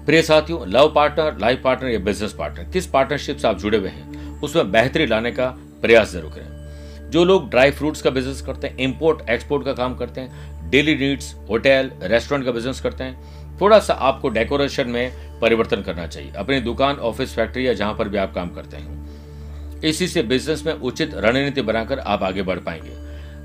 प्रिय 0.08 0.22
साथियों, 0.22 0.68
लव 0.68 0.92
पार्टनर, 0.96 1.38
लाइफ 1.38 1.62
पार्टनर 1.64 1.90
या 1.90 2.00
बिज़नेस 2.00 2.34
पार्टनर, 2.34 2.64
किस 2.64 2.86
पार्टनरशिप 2.88 3.38
से 3.38 3.48
आप 3.48 3.58
जुड़े 3.60 3.78
हुए 3.78 3.90
हैं, 3.90 4.40
उसमें 4.42 4.72
बेहतरी 4.72 5.06
लाने 5.06 5.32
का 5.32 5.48
प्रयास 5.82 6.12
ज़रूर 6.12 6.32
करें। 6.32 7.10
जो 7.12 7.24
लोग 7.26 7.50
ड्राई 7.50 7.72
फ्रूट्स 7.72 8.02
का 8.02 8.10
बिज़नेस 8.10 8.42
करते 8.42 8.68
हैं, 8.68 8.78
इंपोर्ट, 8.78 9.30
एक्सपोर्ट 9.30 9.66
का 9.66 9.74
काम 9.74 9.96
करते 9.96 10.22
हैं, 10.22 10.70
डेली 10.70 10.96
नीड्स, 10.96 11.36
होटल, 11.50 11.92
रेस्टोरेंट 12.04 12.46
का 12.46 12.52
बिज़नेस 12.52 12.80
करते 12.80 13.04
हैं 13.04 13.60
थोड़ा 13.62 13.80
सा 13.80 13.94
आपको 13.94 14.30
डेकोरेशन 14.30 14.90
में 14.90 15.40
परिवर्तन 15.42 15.82
करना 15.82 16.08
चाहिए। 16.08 16.32
अपनी 16.32 16.60
दुकान, 16.60 16.96
ऑफ़िस, 16.96 17.36
फैक्ट्री 17.36 17.68
या 17.68 17.74
जहाँ 17.74 17.94
पर 17.94 18.10
भी 18.10 18.18
आप 18.18 18.34
काम 18.34 18.50
करते 18.50 18.78
हैं। 18.78 19.82
इसी 19.82 20.08
से 20.08 20.22
बिज़नेस 20.24 20.66
में 20.66 20.74
उचित 20.74 21.14
रणनीति 21.14 21.62
बनाकर 21.62 22.00
आप 22.00 22.24
आगे 22.24 22.42
बढ़ 22.42 22.60
पाएँगे। 22.60 22.92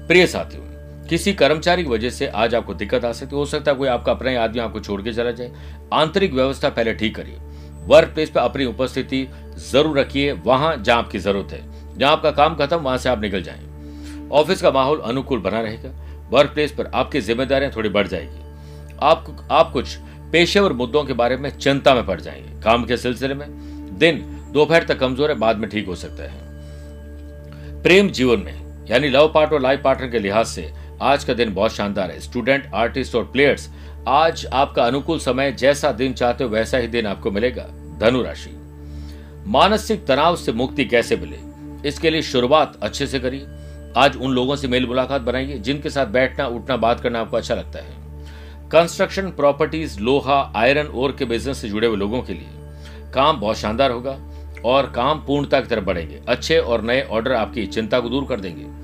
प्रिय 0.07 0.26
साथियों 0.26 0.71
किसी 1.09 1.32
कर्मचारी 1.32 1.82
की 1.85 1.90
वजह 1.90 2.11
से 2.11 2.26
आज 2.26 2.54
आपको 2.54 2.75
दिक्कत 2.75 3.04
आ 3.04 3.12
सकती 3.12 3.37
हो। 3.37 3.44
सकता 3.47 3.71
है 3.71 3.76
कोई 3.76 3.88
आपका 3.88 4.12
अपना 4.12 4.40
आदमी 4.42 4.59
आपको 4.59 4.80
छोड़ 4.80 5.00
के 5.02 5.12
चला 5.12 5.30
जाए। 5.30 5.50
आंतरिक 5.92 6.32
व्यवस्था 6.32 6.68
पहले 6.68 6.92
ठीक 6.92 7.14
करिए। 7.16 7.38
वर्क 7.87 8.09
प्लेस 8.09 8.30
पर 8.30 8.40
अपनी 8.40 8.64
उपस्थिति 8.64 9.26
ज़रूर 9.71 9.99
रखिए। 9.99 10.32
वहाँ 10.32 10.76
जहाँ 10.76 10.99
आपकी 10.99 11.18
ज़रूरत 11.18 11.52
है। 11.52 11.99
जहाँ 11.99 12.12
आपका 12.12 12.30
काम 12.30 12.54
खत्म, 12.54 12.76
वहाँ 12.76 12.99
से 12.99 13.09
आप 13.09 13.21
निकल 13.21 13.42
जाएँ। 13.42 14.28
ऑफ़िस 14.32 14.62
का 14.62 14.71
माहौल 14.71 15.00
अनुकूल 15.00 15.40
बना 15.40 15.61
रहेगा। 15.61 15.90
वर्क 16.30 16.50
प्लेस 16.50 16.73
पर 16.73 16.87
आपकी 16.87 17.21
जिम्मेदारियाँ 17.21 17.73
थोड़ी 17.76 17.88
बढ़ 17.88 18.06
जाएगी। 18.09 18.40
आप 19.02 19.49
आप 19.50 19.73
कुछ 19.73 19.97
पेशेवर 20.32 20.73
मुद्दों 20.73 21.04
के 21.04 21.12
बारे 21.12 21.37
में 21.37 21.50
चिंता 21.50 21.94
में 21.94 22.04
पड़ 22.06 22.21
जाएँगे। 22.21 22.61
काम 22.61 22.85
के 22.85 22.97
सिलसिले 22.97 23.35
में 23.35 23.49
दिन 23.99 24.25
दोपहर 24.52 24.82
तक 24.82 24.99
कमज़ोर 24.99 25.30
है, 25.30 25.37
बाद 25.37 25.59
में 25.59 25.68
ठीक 25.71 25.87
हो 25.87 25.94
सकता 25.94 26.23
है। 26.23 27.82
प्रेम 27.82 28.09
जीवन 28.11 28.38
में, 28.38 28.87
यानी 28.90 29.09
लव 29.09 29.30
पार्ट 29.35 29.52
और 29.52 29.61
लाइफ 29.61 29.82
पार्टनर 29.82 30.09
के 30.09 30.18
लिहाज 30.18 30.47
से 30.47 30.62
आज 31.02 31.25
का 31.25 31.35
दिन 31.35 31.54
बहुत 31.54 31.73
शानदार 31.73 32.11
है। 32.11 32.21
स्टूडेंट 32.21 32.71
आर्टिस्ट 32.75 33.14
और 33.14 33.25
प्लेयर्स 33.25 33.71
आज 34.09 34.47
आपका 34.47 34.85
अनुकूल 34.85 35.18
समय 35.18 35.52
जैसा 35.52 35.92
दिन 35.92 36.12
चाहते 36.12 36.44
हो, 36.44 36.50
वैसा 36.50 36.78
ही 36.78 36.87
दिन 36.87 37.06
आपको 37.06 37.30
मिलेगा। 37.30 37.62
धनु 37.99 38.23
राशि। 38.23 38.50
मानसिक 39.47 40.06
तनाव 40.06 40.37
से 40.37 40.52
मुक्ति 40.52 40.85
कैसे 40.85 41.16
मिले? 41.16 41.38
इसके 41.88 42.11
लिए 42.11 42.23
शुरुआत 42.23 42.78
अच्छे 42.82 43.06
से 43.06 43.21
करिए। 43.21 43.47
आज 43.97 44.16
उन 44.16 44.32
लोगों 44.32 44.56
से 44.56 44.68
मेल 44.68 44.87
मुलाकात 44.87 45.21
बनाइए, 45.21 45.59
जिनके 45.59 45.90
साथ 45.90 46.06
बैठना, 46.06 46.47
उठना, 46.47 46.76
बात 46.76 47.00
करना 47.00 47.21
आपको 47.21 47.37
अच्छा 47.37 47.54
लगता 47.54 47.78
है। 47.78 47.97
कंस्ट्रक्शन 48.68 49.30
प्रॉपर्टीज़ 49.30 50.00
लोहा 50.00 50.52
आयरन 50.56 50.87
ओर 50.87 51.16
के 51.18 51.25
बिज़नेस 51.25 51.59
से 51.59 51.68
जुड़े 51.68 51.87
हुए 51.87 51.97
लोगों 51.97 52.23
के 52.23 52.32
लिए 52.32 52.49
काम 53.14 53.40
बहुत 53.40 53.56
शानदार 53.56 53.90
होगा 53.90 54.18
और 54.64 54.90
काम 54.90 55.18
पूर्णता 55.18 55.61
की 55.61 55.66
तरफ़ 55.66 55.85
बढ़ेंगे। 55.85 56.21
अच्छे 56.28 56.59
और 56.59 56.82
नए 56.82 57.02
ऑर्डर 57.02 57.32
आपकी 57.32 57.66
चिंता 57.66 58.00
को 58.00 58.09
दूर 58.09 58.25
कर 58.25 58.40
देंगे। 58.40 58.81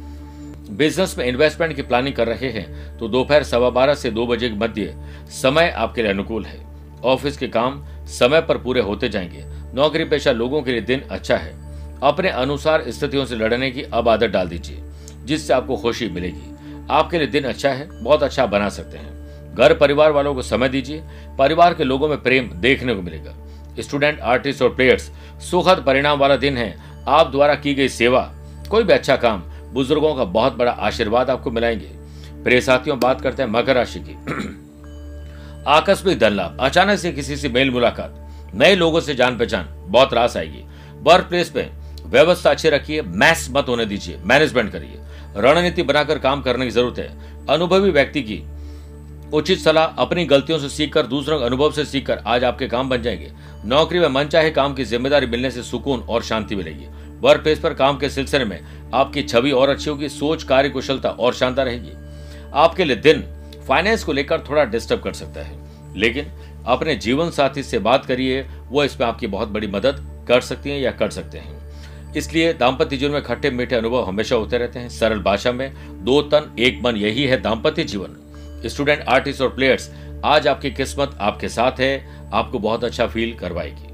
बिज़नेस 0.71 1.15
में 1.19 1.25
इन्वेस्टमेंट 1.27 1.75
की 1.77 1.83
प्लानिंग 1.83 2.15
कर 2.15 2.27
रहे 2.27 2.51
हैं 2.51 2.97
तो 2.99 3.09
दोपहर 3.09 3.43
सवा 3.43 3.71
बारह 3.71 3.95
से 3.95 4.11
दो 4.11 4.27
बजे 4.27 4.49
के 4.49 4.55
मध्य 4.55 4.95
समय 5.33 5.71
आपके 5.71 6.03
लिए 6.03 6.11
अनुकूल 6.11 6.45
है। 6.45 6.61
ऑफ़िस 7.05 7.37
के 7.37 7.49
काम 7.49 7.83
समय 8.09 8.41
पर 8.41 8.59
पूरे 8.59 8.81
होते 8.81 9.09
जाएँगे। 9.09 9.45
नौकरी 9.75 10.05
पेशा 10.05 10.33
लोगों 10.33 10.63
के 10.63 10.73
लिए 10.73 10.81
दिन 10.81 11.01
अच्छा 11.01 11.37
है। 11.37 11.53
अपने 12.03 12.29
अनुसार 12.29 12.85
स्थितियों 12.89 13.25
से 13.25 13.37
लड़ने 13.37 13.71
की 13.71 13.83
अब 13.83 14.09
आदत 14.09 14.27
डाल 14.27 14.49
दीजिए, 14.49 14.83
जिससे 15.25 15.53
आपको 15.53 15.77
खुशी 15.77 16.09
मिलेगी। 16.09 16.55
आपके 16.91 17.19
लिए 17.19 17.27
दिन 17.27 17.45
अच्छा 17.45 17.71
है, 17.71 17.89
बहुत 18.03 18.23
अच्छा 18.23 18.47
बना 18.47 18.69
सकते 18.69 18.99
हैं। 18.99 19.55
घर 19.55 19.75
परिवार 19.75 20.13
वालों 20.13 20.35
को 20.35 20.43
समय 20.43 20.69
दीजिए। 20.69 21.03
परिवार 21.39 21.75
के 21.75 21.85
लोगों 21.85 22.09
में 22.09 22.23
प्रेम 22.23 22.51
देखने 22.55 22.95
को 22.95 23.03
मिलेगा। 23.03 23.35
स्टूडेंट 23.81 24.21
आर्टिस्ट 24.21 24.63
और 24.63 24.75
प्लेयर्स 24.75 25.11
सुखद 25.41 25.83
परिणाम 25.87 26.19
वाला 26.19 26.37
दिन 26.37 26.57
है। 26.57 26.75
आप 27.09 27.31
द्वारा 27.31 27.55
की 27.55 27.75
गई 27.75 27.89
सेवा, 27.89 28.21
कोई 28.71 28.83
भी 28.83 28.93
अच्छा 28.93 29.17
काम 29.17 29.43
बुज़ुर्गों 29.73 30.15
का 30.15 30.25
बहुत 30.25 30.57
बड़ा 30.57 30.73
आशीर्वाद 30.73 31.31
आपको 31.31 31.51
मिलाएँगे। 31.51 31.87
प्रिय 32.45 32.61
साथियों, 32.61 33.01
बात 33.01 33.21
करते 33.21 33.43
हैं 33.43 33.51
मकर 33.51 33.75
राशि 33.75 34.01
की। 34.01 34.13
आकस्मिक 35.67 36.19
धन 36.19 36.31
लाभ 36.31 36.57
अचानक 36.61 36.99
से 36.99 37.13
किसी 37.13 37.37
से 37.37 37.49
मेल 37.49 37.71
मुलाकात। 37.71 38.15
नए 38.55 38.75
लोगों 38.75 39.01
से 39.01 39.15
जान 39.15 39.39
पहचान। 39.39 39.69
बहुत 39.89 40.15
रास 40.15 40.37
आएगी। 40.37 40.65
वर्क 41.03 41.25
प्लेस 41.25 41.51
पे 41.51 41.69
व्यवस्था 42.07 42.51
अच्छी 42.51 42.69
रखिए। 42.69 43.03
मैस 43.03 43.49
मत 43.51 43.67
होने 43.69 43.87
दीजिए। 43.87 44.19
मैनेजमेंट 44.25 44.73
करिए। 44.73 44.99
रणनीति 45.37 45.83
बनाकर 45.83 46.19
काम 46.19 46.43
करने 46.43 46.65
की 46.65 46.71
ज़रूरत 46.71 46.99
है। 46.99 47.19
अनुभवी 47.51 47.91
व्यक्ति 47.91 48.23
की 48.23 48.43
उचित 49.33 49.59
सलाह 49.59 49.85
अपनी 49.85 50.25
गलतियों 50.25 50.59
से 50.59 50.69
सीखकर, 50.69 51.07
दूसरों 51.07 51.39
के 51.39 51.45
अनुभव 51.45 51.73
से 51.73 51.85
सीखकर 51.85 52.23
आज 52.27 52.45
आपके 52.45 52.67
काम 52.69 52.89
बन 52.89 53.03
जाएँगे। 53.03 53.33
नौकरी 53.65 53.99
में 53.99 54.09
मन 54.09 54.25
चाहे 54.25 54.51
काम 54.51 54.75
की 54.75 54.85
ज़िम्मेदारी 54.85 55.27
मिलने 55.27 55.51
से 55.51 55.63
सुकून 55.63 56.01
और 56.01 56.23
शांति 56.23 56.57
मिलेगी। 56.57 56.87
वर्क 57.21 57.43
प्लेस 57.43 57.59
पर 57.59 57.75
काम 57.75 57.99
के 57.99 58.11
सिलसिले 58.11 58.45
में 58.45 58.61
आपकी 58.95 59.23
छवि 59.23 59.51
और 59.51 59.69
अच्छी 59.69 59.91
होगी, 59.91 60.09
सोच, 60.09 60.43
कार्य, 60.43 60.69
कुशलता 60.69 61.09
और 61.09 61.35
शानदार 61.35 61.67
रहेगी। 61.67 61.93
आपके 62.55 62.85
लिए 62.85 62.97
दिन 62.97 63.25
फाइनेंस 63.69 64.05
को 64.05 64.13
लेकर 64.13 64.41
थोड़ा 64.41 64.65
डिस्टर्ब 64.65 65.01
कर 65.01 65.13
सकता 65.13 65.41
है। 65.41 65.69
लेकिन 65.97 66.27
अपने 66.67 66.97
जीवन 66.97 67.31
साथी 67.31 67.63
से 67.63 67.79
बात 67.79 68.07
करिए, 68.07 68.47
वो 68.69 68.85
इसमें 68.85 69.07
आपकी 69.07 69.27
बहुत 69.27 69.49
बड़ी 69.49 69.67
मदद 69.67 70.25
कर 70.29 70.41
सकती 70.41 70.71
है 70.71 70.81
या 70.81 70.91
कर 70.91 71.11
सकते 71.11 71.39
हैं। 71.39 71.59
इसलिए 72.15 72.53
दाम्पत्य 72.53 72.97
जीवन 72.97 73.13
में 73.13 73.23
खट्टे 73.23 73.51
मीठे 73.51 73.77
अनुभव 73.77 74.05
हमेशा 74.05 74.37
होते 74.37 74.59
रहते 74.59 74.79
हैं। 74.79 74.89
सरल 74.89 75.19
भाषा 75.19 75.53
में, 75.53 75.75
दो 76.05 76.23
तन, 76.23 76.57
एक 76.59 76.81
मन, 76.83 76.97
यही 76.97 77.25
है 77.25 77.41
दाम्पत्य 77.41 77.85
जीवन। 77.85 78.09
स्टूडेंट, 78.67 79.01
आर्टिस्ट 79.01 79.41
और 79.41 79.49
प्लेयर्स, 79.49 79.91
आज 80.25 80.49
आपकी 80.49 80.71
किस्मत 80.71 81.19
आपके 81.21 81.49
साथ 81.49 81.81
है, 81.81 82.09
आपको 82.33 82.59
बहुत 82.59 82.85
अच्छा 82.85 83.07
फील 83.07 83.35
करवाएगी। 83.35 83.89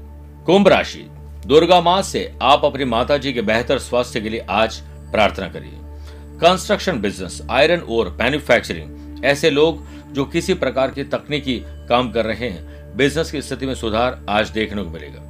कुंभ 0.45 0.67
राशि 0.67 1.07
दुर्गा 1.47 1.79
माँ 1.81 2.01
से 2.01 2.21
आप 2.41 2.63
अपनी 2.65 2.85
माता 2.85 3.17
जी 3.17 3.31
के 3.33 3.41
बेहतर 3.41 3.79
स्वास्थ्य 3.79 4.21
के 4.21 4.29
लिए 4.29 4.45
आज 4.49 4.75
प्रार्थना 5.11 5.47
करिए। 5.47 5.71
कंस्ट्रक्शन 6.41 6.99
बिज़नेस 7.01 7.41
आयरन 7.51 7.79
और 7.79 8.09
मैन्युफैक्चरिंग 8.21 9.25
ऐसे 9.25 9.49
लोग 9.49 9.83
जो 10.13 10.25
किसी 10.25 10.53
प्रकार 10.53 10.91
के 10.91 11.03
तकनीकी 11.03 11.57
काम 11.89 12.11
कर 12.11 12.25
रहे 12.25 12.49
हैं 12.49 12.95
बिज़नेस 12.97 13.31
की 13.31 13.41
स्थिति 13.41 13.65
में 13.65 13.75
सुधार 13.75 14.19
आज 14.29 14.49
देखने 14.49 14.83
को 14.83 14.89
मिलेगा। 14.89 15.21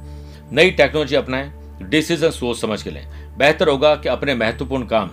नई 0.52 0.70
टेक्नोलॉजी 0.70 1.16
अपनाएँ 1.16 1.52
डिसीज़न 1.82 2.30
सोच 2.30 2.60
समझ 2.60 2.82
के 2.82 2.90
लें। 2.90 3.06
बेहतर 3.38 3.68
होगा 3.68 3.94
कि 3.96 4.08
अपने 4.08 4.34
महत्वपूर्ण 4.34 4.86
काम 4.86 5.10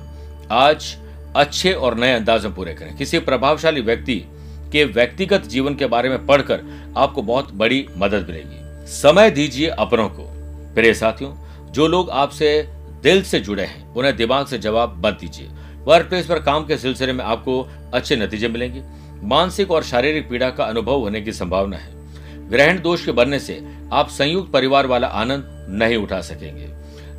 आज 0.51 0.95
अच्छे 1.35 1.73
और 1.73 1.97
नए 1.97 2.13
अंदाज 2.13 2.45
में 2.45 2.55
पूरे 2.55 2.73
करें। 2.73 2.95
किसी 2.97 3.19
प्रभावशाली 3.19 3.81
व्यक्ति 3.81 4.15
के 4.71 4.83
व्यक्तिगत 4.83 5.45
जीवन 5.45 5.75
के 5.75 5.85
बारे 5.85 6.09
में 6.09 6.25
पढ़कर 6.25 6.63
आपको 6.97 7.21
बहुत 7.21 7.53
बड़ी 7.53 7.85
मदद 7.97 8.27
मिलेगी। 8.29 8.87
समय 8.91 9.31
दीजिए 9.31 9.67
अपनों 9.67 10.09
को। 10.09 10.29
प्रिय 10.73 10.93
साथियों, 10.93 11.33
जो 11.71 11.87
लोग 11.87 12.09
आपसे 12.09 12.69
दिल 13.03 13.23
से 13.23 13.39
जुड़े 13.39 13.63
हैं, 13.63 13.93
उन्हें 13.93 14.15
दिमाग 14.15 14.47
से 14.47 14.57
जवाब 14.57 15.05
मत 15.05 15.17
दीजिए। 15.21 15.49
वर्क 15.85 16.05
प्लेस 16.05 16.25
पर 16.25 16.39
काम 16.39 16.65
के 16.65 16.77
सिलसिले 16.77 17.13
में 17.13 17.23
आपको 17.25 17.69
अच्छे 17.93 18.15
नतीजे 18.15 18.47
मिलेंगे। 18.47 18.83
मानसिक 19.23 19.71
और 19.71 19.83
शारीरिक 19.83 20.29
पीड़ा 20.29 20.49
का 20.49 20.63
अनुभव 20.63 20.99
होने 20.99 21.21
की 21.21 21.33
संभावना 21.33 21.77
है। 21.77 21.91
ग्रहण 22.49 22.81
दोष 22.81 23.05
के 23.05 23.11
बनने 23.11 23.39
से 23.39 23.67
आप 23.93 24.09
संयुक्त 24.09 24.51
परिवार 24.51 24.87
वाला 24.87 25.07
आनंद 25.07 25.67
नहीं 25.69 25.97
उठा 25.97 26.21
सकेंगे। 26.21 26.69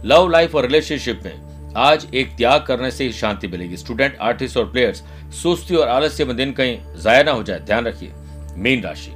लव 0.05 0.29
लाइफ 0.29 0.55
और 0.55 0.63
रिलेशनशिप 0.63 1.21
में 1.25 1.73
आज 1.77 2.07
एक 2.15 2.37
त्याग 2.37 2.63
करने 2.63 2.91
से 2.91 3.05
ही 3.05 3.13
शांति 3.13 3.49
मिलेगी। 3.49 3.77
स्टूडेंट 3.77 4.17
आर्टिस्ट 4.21 4.57
और 4.57 4.71
प्लेयर्स 4.71 5.03
सुस्ती 5.43 5.77
और 5.77 5.89
आलस्य 5.89 6.25
में 6.25 6.37
दिन 6.37 6.53
कहीं 6.53 6.79
जाया 6.97 7.23
ना 7.23 7.31
हो 7.31 7.43
जाए। 7.43 7.61
ध्यान 7.61 7.85
रखिए। 7.85 8.13
मीन 8.57 8.83
राशि। 8.83 9.11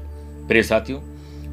प्रिय 0.49 0.63
साथियों 0.63 1.01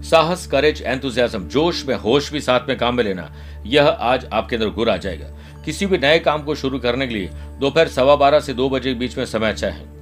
साहस 0.02 0.46
करेज 0.48 0.82
एंथुजियाज्म 0.82 1.48
जोश 1.48 1.86
में, 1.86 1.96
होश 1.96 2.32
भी 2.32 2.42
साथ 2.42 2.68
में 2.68 2.78
काम 2.78 2.96
में 2.96 3.04
लेना, 3.04 3.32
यह 3.66 3.88
आज 3.88 4.26
आपके 4.26 4.56
अंदर 4.56 4.70
गुर 4.70 4.90
आ 4.90 4.98
जाएगा। 4.98 5.28
किसी 5.66 5.86
भी 5.86 5.98
नए 5.98 6.20
काम 6.20 6.44
को 6.44 6.56
शुरू 6.56 6.80
करने 6.80 7.08
के 7.08 7.14
लिए 7.14 7.30
दोपहर 7.60 7.88
सवा 7.88 8.16
बारह 8.16 8.40
से 8.40 8.54
दो 8.54 8.70
बजे 8.70 8.94
के 8.94 9.00
बीच 9.00 9.18
में 9.18 9.26
समय 9.26 9.50
अच्छा 9.50 9.68
है। 9.68 9.94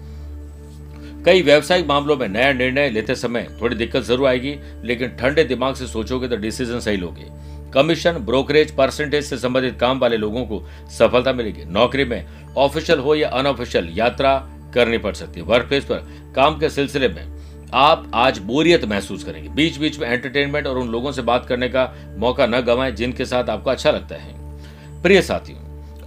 कई 1.25 1.41
व्यवसायिक 1.41 1.87
मामलों 1.87 2.17
में 2.17 2.27
नया 2.27 2.51
निर्णय 2.53 2.89
लेते 2.89 3.15
समय 3.15 3.47
थोड़ी 3.61 3.75
दिक्कत 3.75 4.03
ज़रूर 4.03 4.27
आएगी, 4.27 4.55
लेकिन 4.83 5.09
ठंडे 5.09 5.43
दिमाग 5.43 5.75
से 5.75 5.87
सोचोगे 5.87 6.27
तो 6.27 6.37
डिसीज़न 6.37 6.79
सही 6.79 6.97
लोगे। 6.97 7.27
कमीशन 7.73 8.17
ब्रोकरेज 8.21 8.71
परसेंटेज 8.71 9.23
से 9.25 9.37
संबंधित 9.37 9.79
काम 9.79 9.99
वाले 9.99 10.17
लोगों 10.17 10.45
को 10.45 10.61
सफलता 10.91 11.33
मिलेगी। 11.33 11.63
नौकरी 11.65 12.05
में 12.05 12.25
ऑफिशियल 12.57 12.99
हो 12.99 13.15
या 13.15 13.29
अनऑफिशियल 13.29 13.89
यात्रा 13.93 14.35
करनी 14.73 14.97
पड़ 14.97 15.13
सकती 15.13 15.39
है। 15.39 15.45
वर्क 15.45 15.67
प्लेस 15.67 15.83
पर 15.83 16.33
काम 16.35 16.59
के 16.59 16.69
सिलसिले 16.69 17.07
में 17.07 17.32
आप 17.73 18.11
आज 18.13 18.37
बोरियत 18.37 18.83
महसूस 18.85 19.23
करेंगे। 19.23 19.49
बीच 19.49 19.77
बीच 19.77 19.97
में 19.99 20.07
एंटरटेनमेंट 20.07 20.67
और 20.67 20.77
उन 20.77 20.89
लोगों 20.89 21.11
से 21.11 21.21
बात 21.21 21.45
करने 21.45 21.69
का 21.69 21.85
मौका 22.17 22.45
न 22.45 22.59
गवाएँ 22.61 22.91
जिनके 22.91 23.25
साथ 23.25 23.49
आपको 23.49 23.69
अच्छा 23.69 23.91
लगता 23.91 24.15
है। 24.15 25.01
प्रिय 25.03 25.21
साथियों 25.21 25.59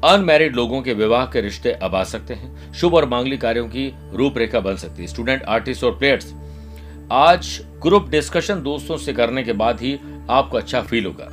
अनमैरिड 0.04 0.56
लोगों 0.56 0.80
के 0.82 0.92
विवाह 0.94 1.24
के 1.26 1.40
रिश्ते 1.40 1.72
अब 1.72 1.94
आ 1.94 2.02
सकते 2.04 2.34
हैं। 2.34 2.72
शुभ 2.72 2.94
और 2.94 3.08
मांगलिक 3.08 3.40
कार्यों 3.40 3.66
की 3.68 3.92
रूपरेखा 4.14 4.60
बन 4.60 4.76
सकती 4.76 5.02
है। 5.02 5.08
स्टूडेंट 5.08 5.42
आर्टिस्ट 5.42 5.84
और 5.84 5.98
प्लेयर्स 5.98 6.32
आज 7.12 7.60
ग्रुप 7.82 8.08
डिस्कशन 8.08 8.62
दोस्तों 8.62 8.96
से 8.96 9.12
करने 9.12 9.42
के 9.42 9.52
बाद 9.54 9.80
ही 9.80 9.98
आपको 10.30 10.58
अच्छा 10.58 10.82
फील 10.82 11.06
होगा। 11.06 11.28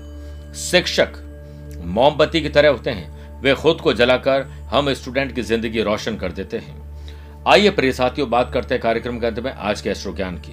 शिक्षक, 0.54 1.14
मोमबत्ती 1.86 2.42
की 2.42 2.50
तरह 2.50 2.70
होते 2.70 2.90
हैं। 2.90 3.42
वे 3.42 3.54
खुद 3.54 3.82
को 3.82 3.94
जलाकर 3.94 4.42
हम 4.72 4.94
स्टूडेंट 4.94 5.36
की 5.36 5.42
ज़िंदगी 5.42 5.82
रोशन 5.82 6.16
कर 6.16 6.32
देते 6.32 6.58
हैं। 6.58 6.82
आइए 7.48 7.70
प्रिय 7.70 7.92
साथियों, 7.92 8.30
बात 8.30 8.52
करते 8.54 8.76
हैं 8.76 8.82
कार्यक्रम 8.82 9.20
के 9.20 9.26
अंत 9.26 9.40
में 9.40 9.52
आज 9.52 9.82
के 9.82 9.90
एस्ट्रो 9.90 10.14
ज्ञान 10.14 10.38
की। 10.38 10.52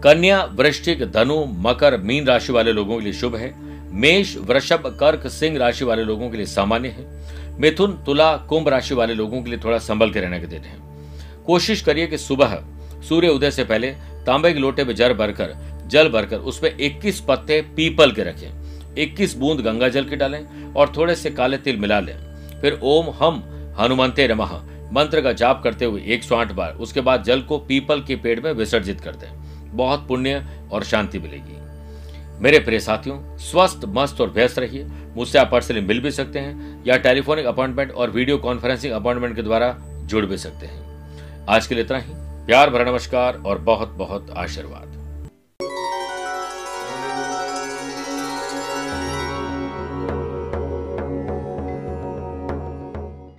कन्या, 0.00 0.44
वृश्चिक, 0.44 1.10
धनु, 1.10 1.44
मकर, 1.44 1.96
मीन 1.96 2.26
राशि 2.26 2.52
वाले 2.52 2.72
लोगों 2.72 2.98
के 2.98 3.04
लिए 3.04 3.12
शुभ 3.12 3.36
है। 3.36 3.54
मेष, 3.94 4.36
वृषभ, 4.36 4.96
कर्क, 5.00 5.26
सिंह 5.26 5.58
राशि 5.58 5.84
वाले 5.84 6.04
लोगों 6.04 6.30
के 6.30 6.36
लिए 6.36 6.46
सामान्य 6.46 6.88
है। 6.88 7.20
मिथुन, 7.60 7.92
तुला, 7.92 8.36
कुंभ 8.36 8.68
राशि 8.68 8.94
वाले 8.94 9.14
लोगों 9.14 9.42
के 9.42 9.50
लिए 9.50 9.58
थोड़ा 9.58 9.78
संभल 9.78 10.10
के 10.10 10.20
रहने 10.20 10.40
के 10.40 10.46
दिन 10.46 10.60
है। 10.60 10.76
कोशिश 11.46 11.82
करिए 11.82 12.06
कि 12.06 12.18
सुबह, 12.18 12.62
सूर्य 13.08 13.28
उदय 13.28 13.50
से 13.50 13.64
पहले 13.64 13.90
तांबे 14.26 14.52
के 14.52 14.58
लोटे 14.58 14.84
में 14.84 14.94
जल 14.94 15.12
भरकर 15.12 15.56
जल 15.86 16.08
भरकर 16.08 16.36
उसमें 16.36 16.76
21 16.80 17.20
पत्ते 17.20 17.62
पीपल 17.62 18.12
के 18.12 18.22
रखें। 18.22 18.50
21 18.98 19.36
बूंद 19.36 19.60
गंगा 19.60 19.88
जल 19.88 20.04
के 20.04 20.16
डालें 20.16 20.72
और 20.74 20.92
थोड़े 20.96 21.14
से 21.14 21.30
काले 21.30 21.56
तिल 21.56 21.76
मिला 21.76 22.00
लें। 22.00 22.18
फिर 22.60 22.80
ओम, 22.82 23.06
हम, 23.06 23.42
हनुमंते 23.80 24.28
नमः। 24.28 24.79
मंत्र 24.92 25.20
का 25.20 25.32
जाप 25.32 25.62
करते 25.64 25.84
हुए 25.84 26.02
एक 26.02 26.22
सौ 26.22 26.36
आठ 26.36 26.52
बार, 26.52 26.72
उसके 26.72 27.00
बाद 27.00 27.22
जल 27.22 27.42
को 27.42 27.58
पीपल 27.58 28.02
के 28.02 28.16
पेड़ 28.16 28.40
में 28.40 28.52
विसर्जित 28.52 29.00
कर 29.00 29.14
दें। 29.14 29.28
बहुत 29.76 30.08
पुण्य 30.08 30.46
और 30.72 30.84
शांति 30.84 31.18
मिलेगी। 31.18 31.56
मेरे 32.42 32.58
प्रिय 32.58 32.80
साथियों, 32.80 33.38
स्वस्थ, 33.38 33.80
मस्त 33.84 34.20
और 34.20 34.30
व्यस्त 34.30 34.58
रहिए। 34.58 34.86
मुझसे 35.16 35.38
आप 35.38 35.50
पर्सनली 35.50 35.80
मिल 35.80 36.00
भी 36.00 36.10
सकते 36.10 36.38
हैं 36.38 36.84
या 36.86 36.96
टेलीफोनिक 36.96 37.46
अपॉइंटमेंट 37.46 37.92
और 37.92 38.10
वीडियो 38.10 38.38
कॉन्फ्रेंसिंग 38.38 38.92
अपॉइंटमेंट 38.92 39.36
के 39.36 39.42
द्वारा 39.42 39.76
जुड़ 39.80 40.26
भी 40.26 40.38
सकते 40.38 40.66
हैं। 40.66 40.90
आज 41.48 41.66
के 41.66 41.74
लिए 41.74 41.84
इतना 41.84 41.98
ही। 41.98 42.12
प्यार 42.46 42.70
भरा 42.70 42.84
नमस्कार 42.84 43.42
और 43.46 43.58
बहुत 43.58 43.88
बहुत 43.88 44.30
आशीर्वाद। 44.30 44.89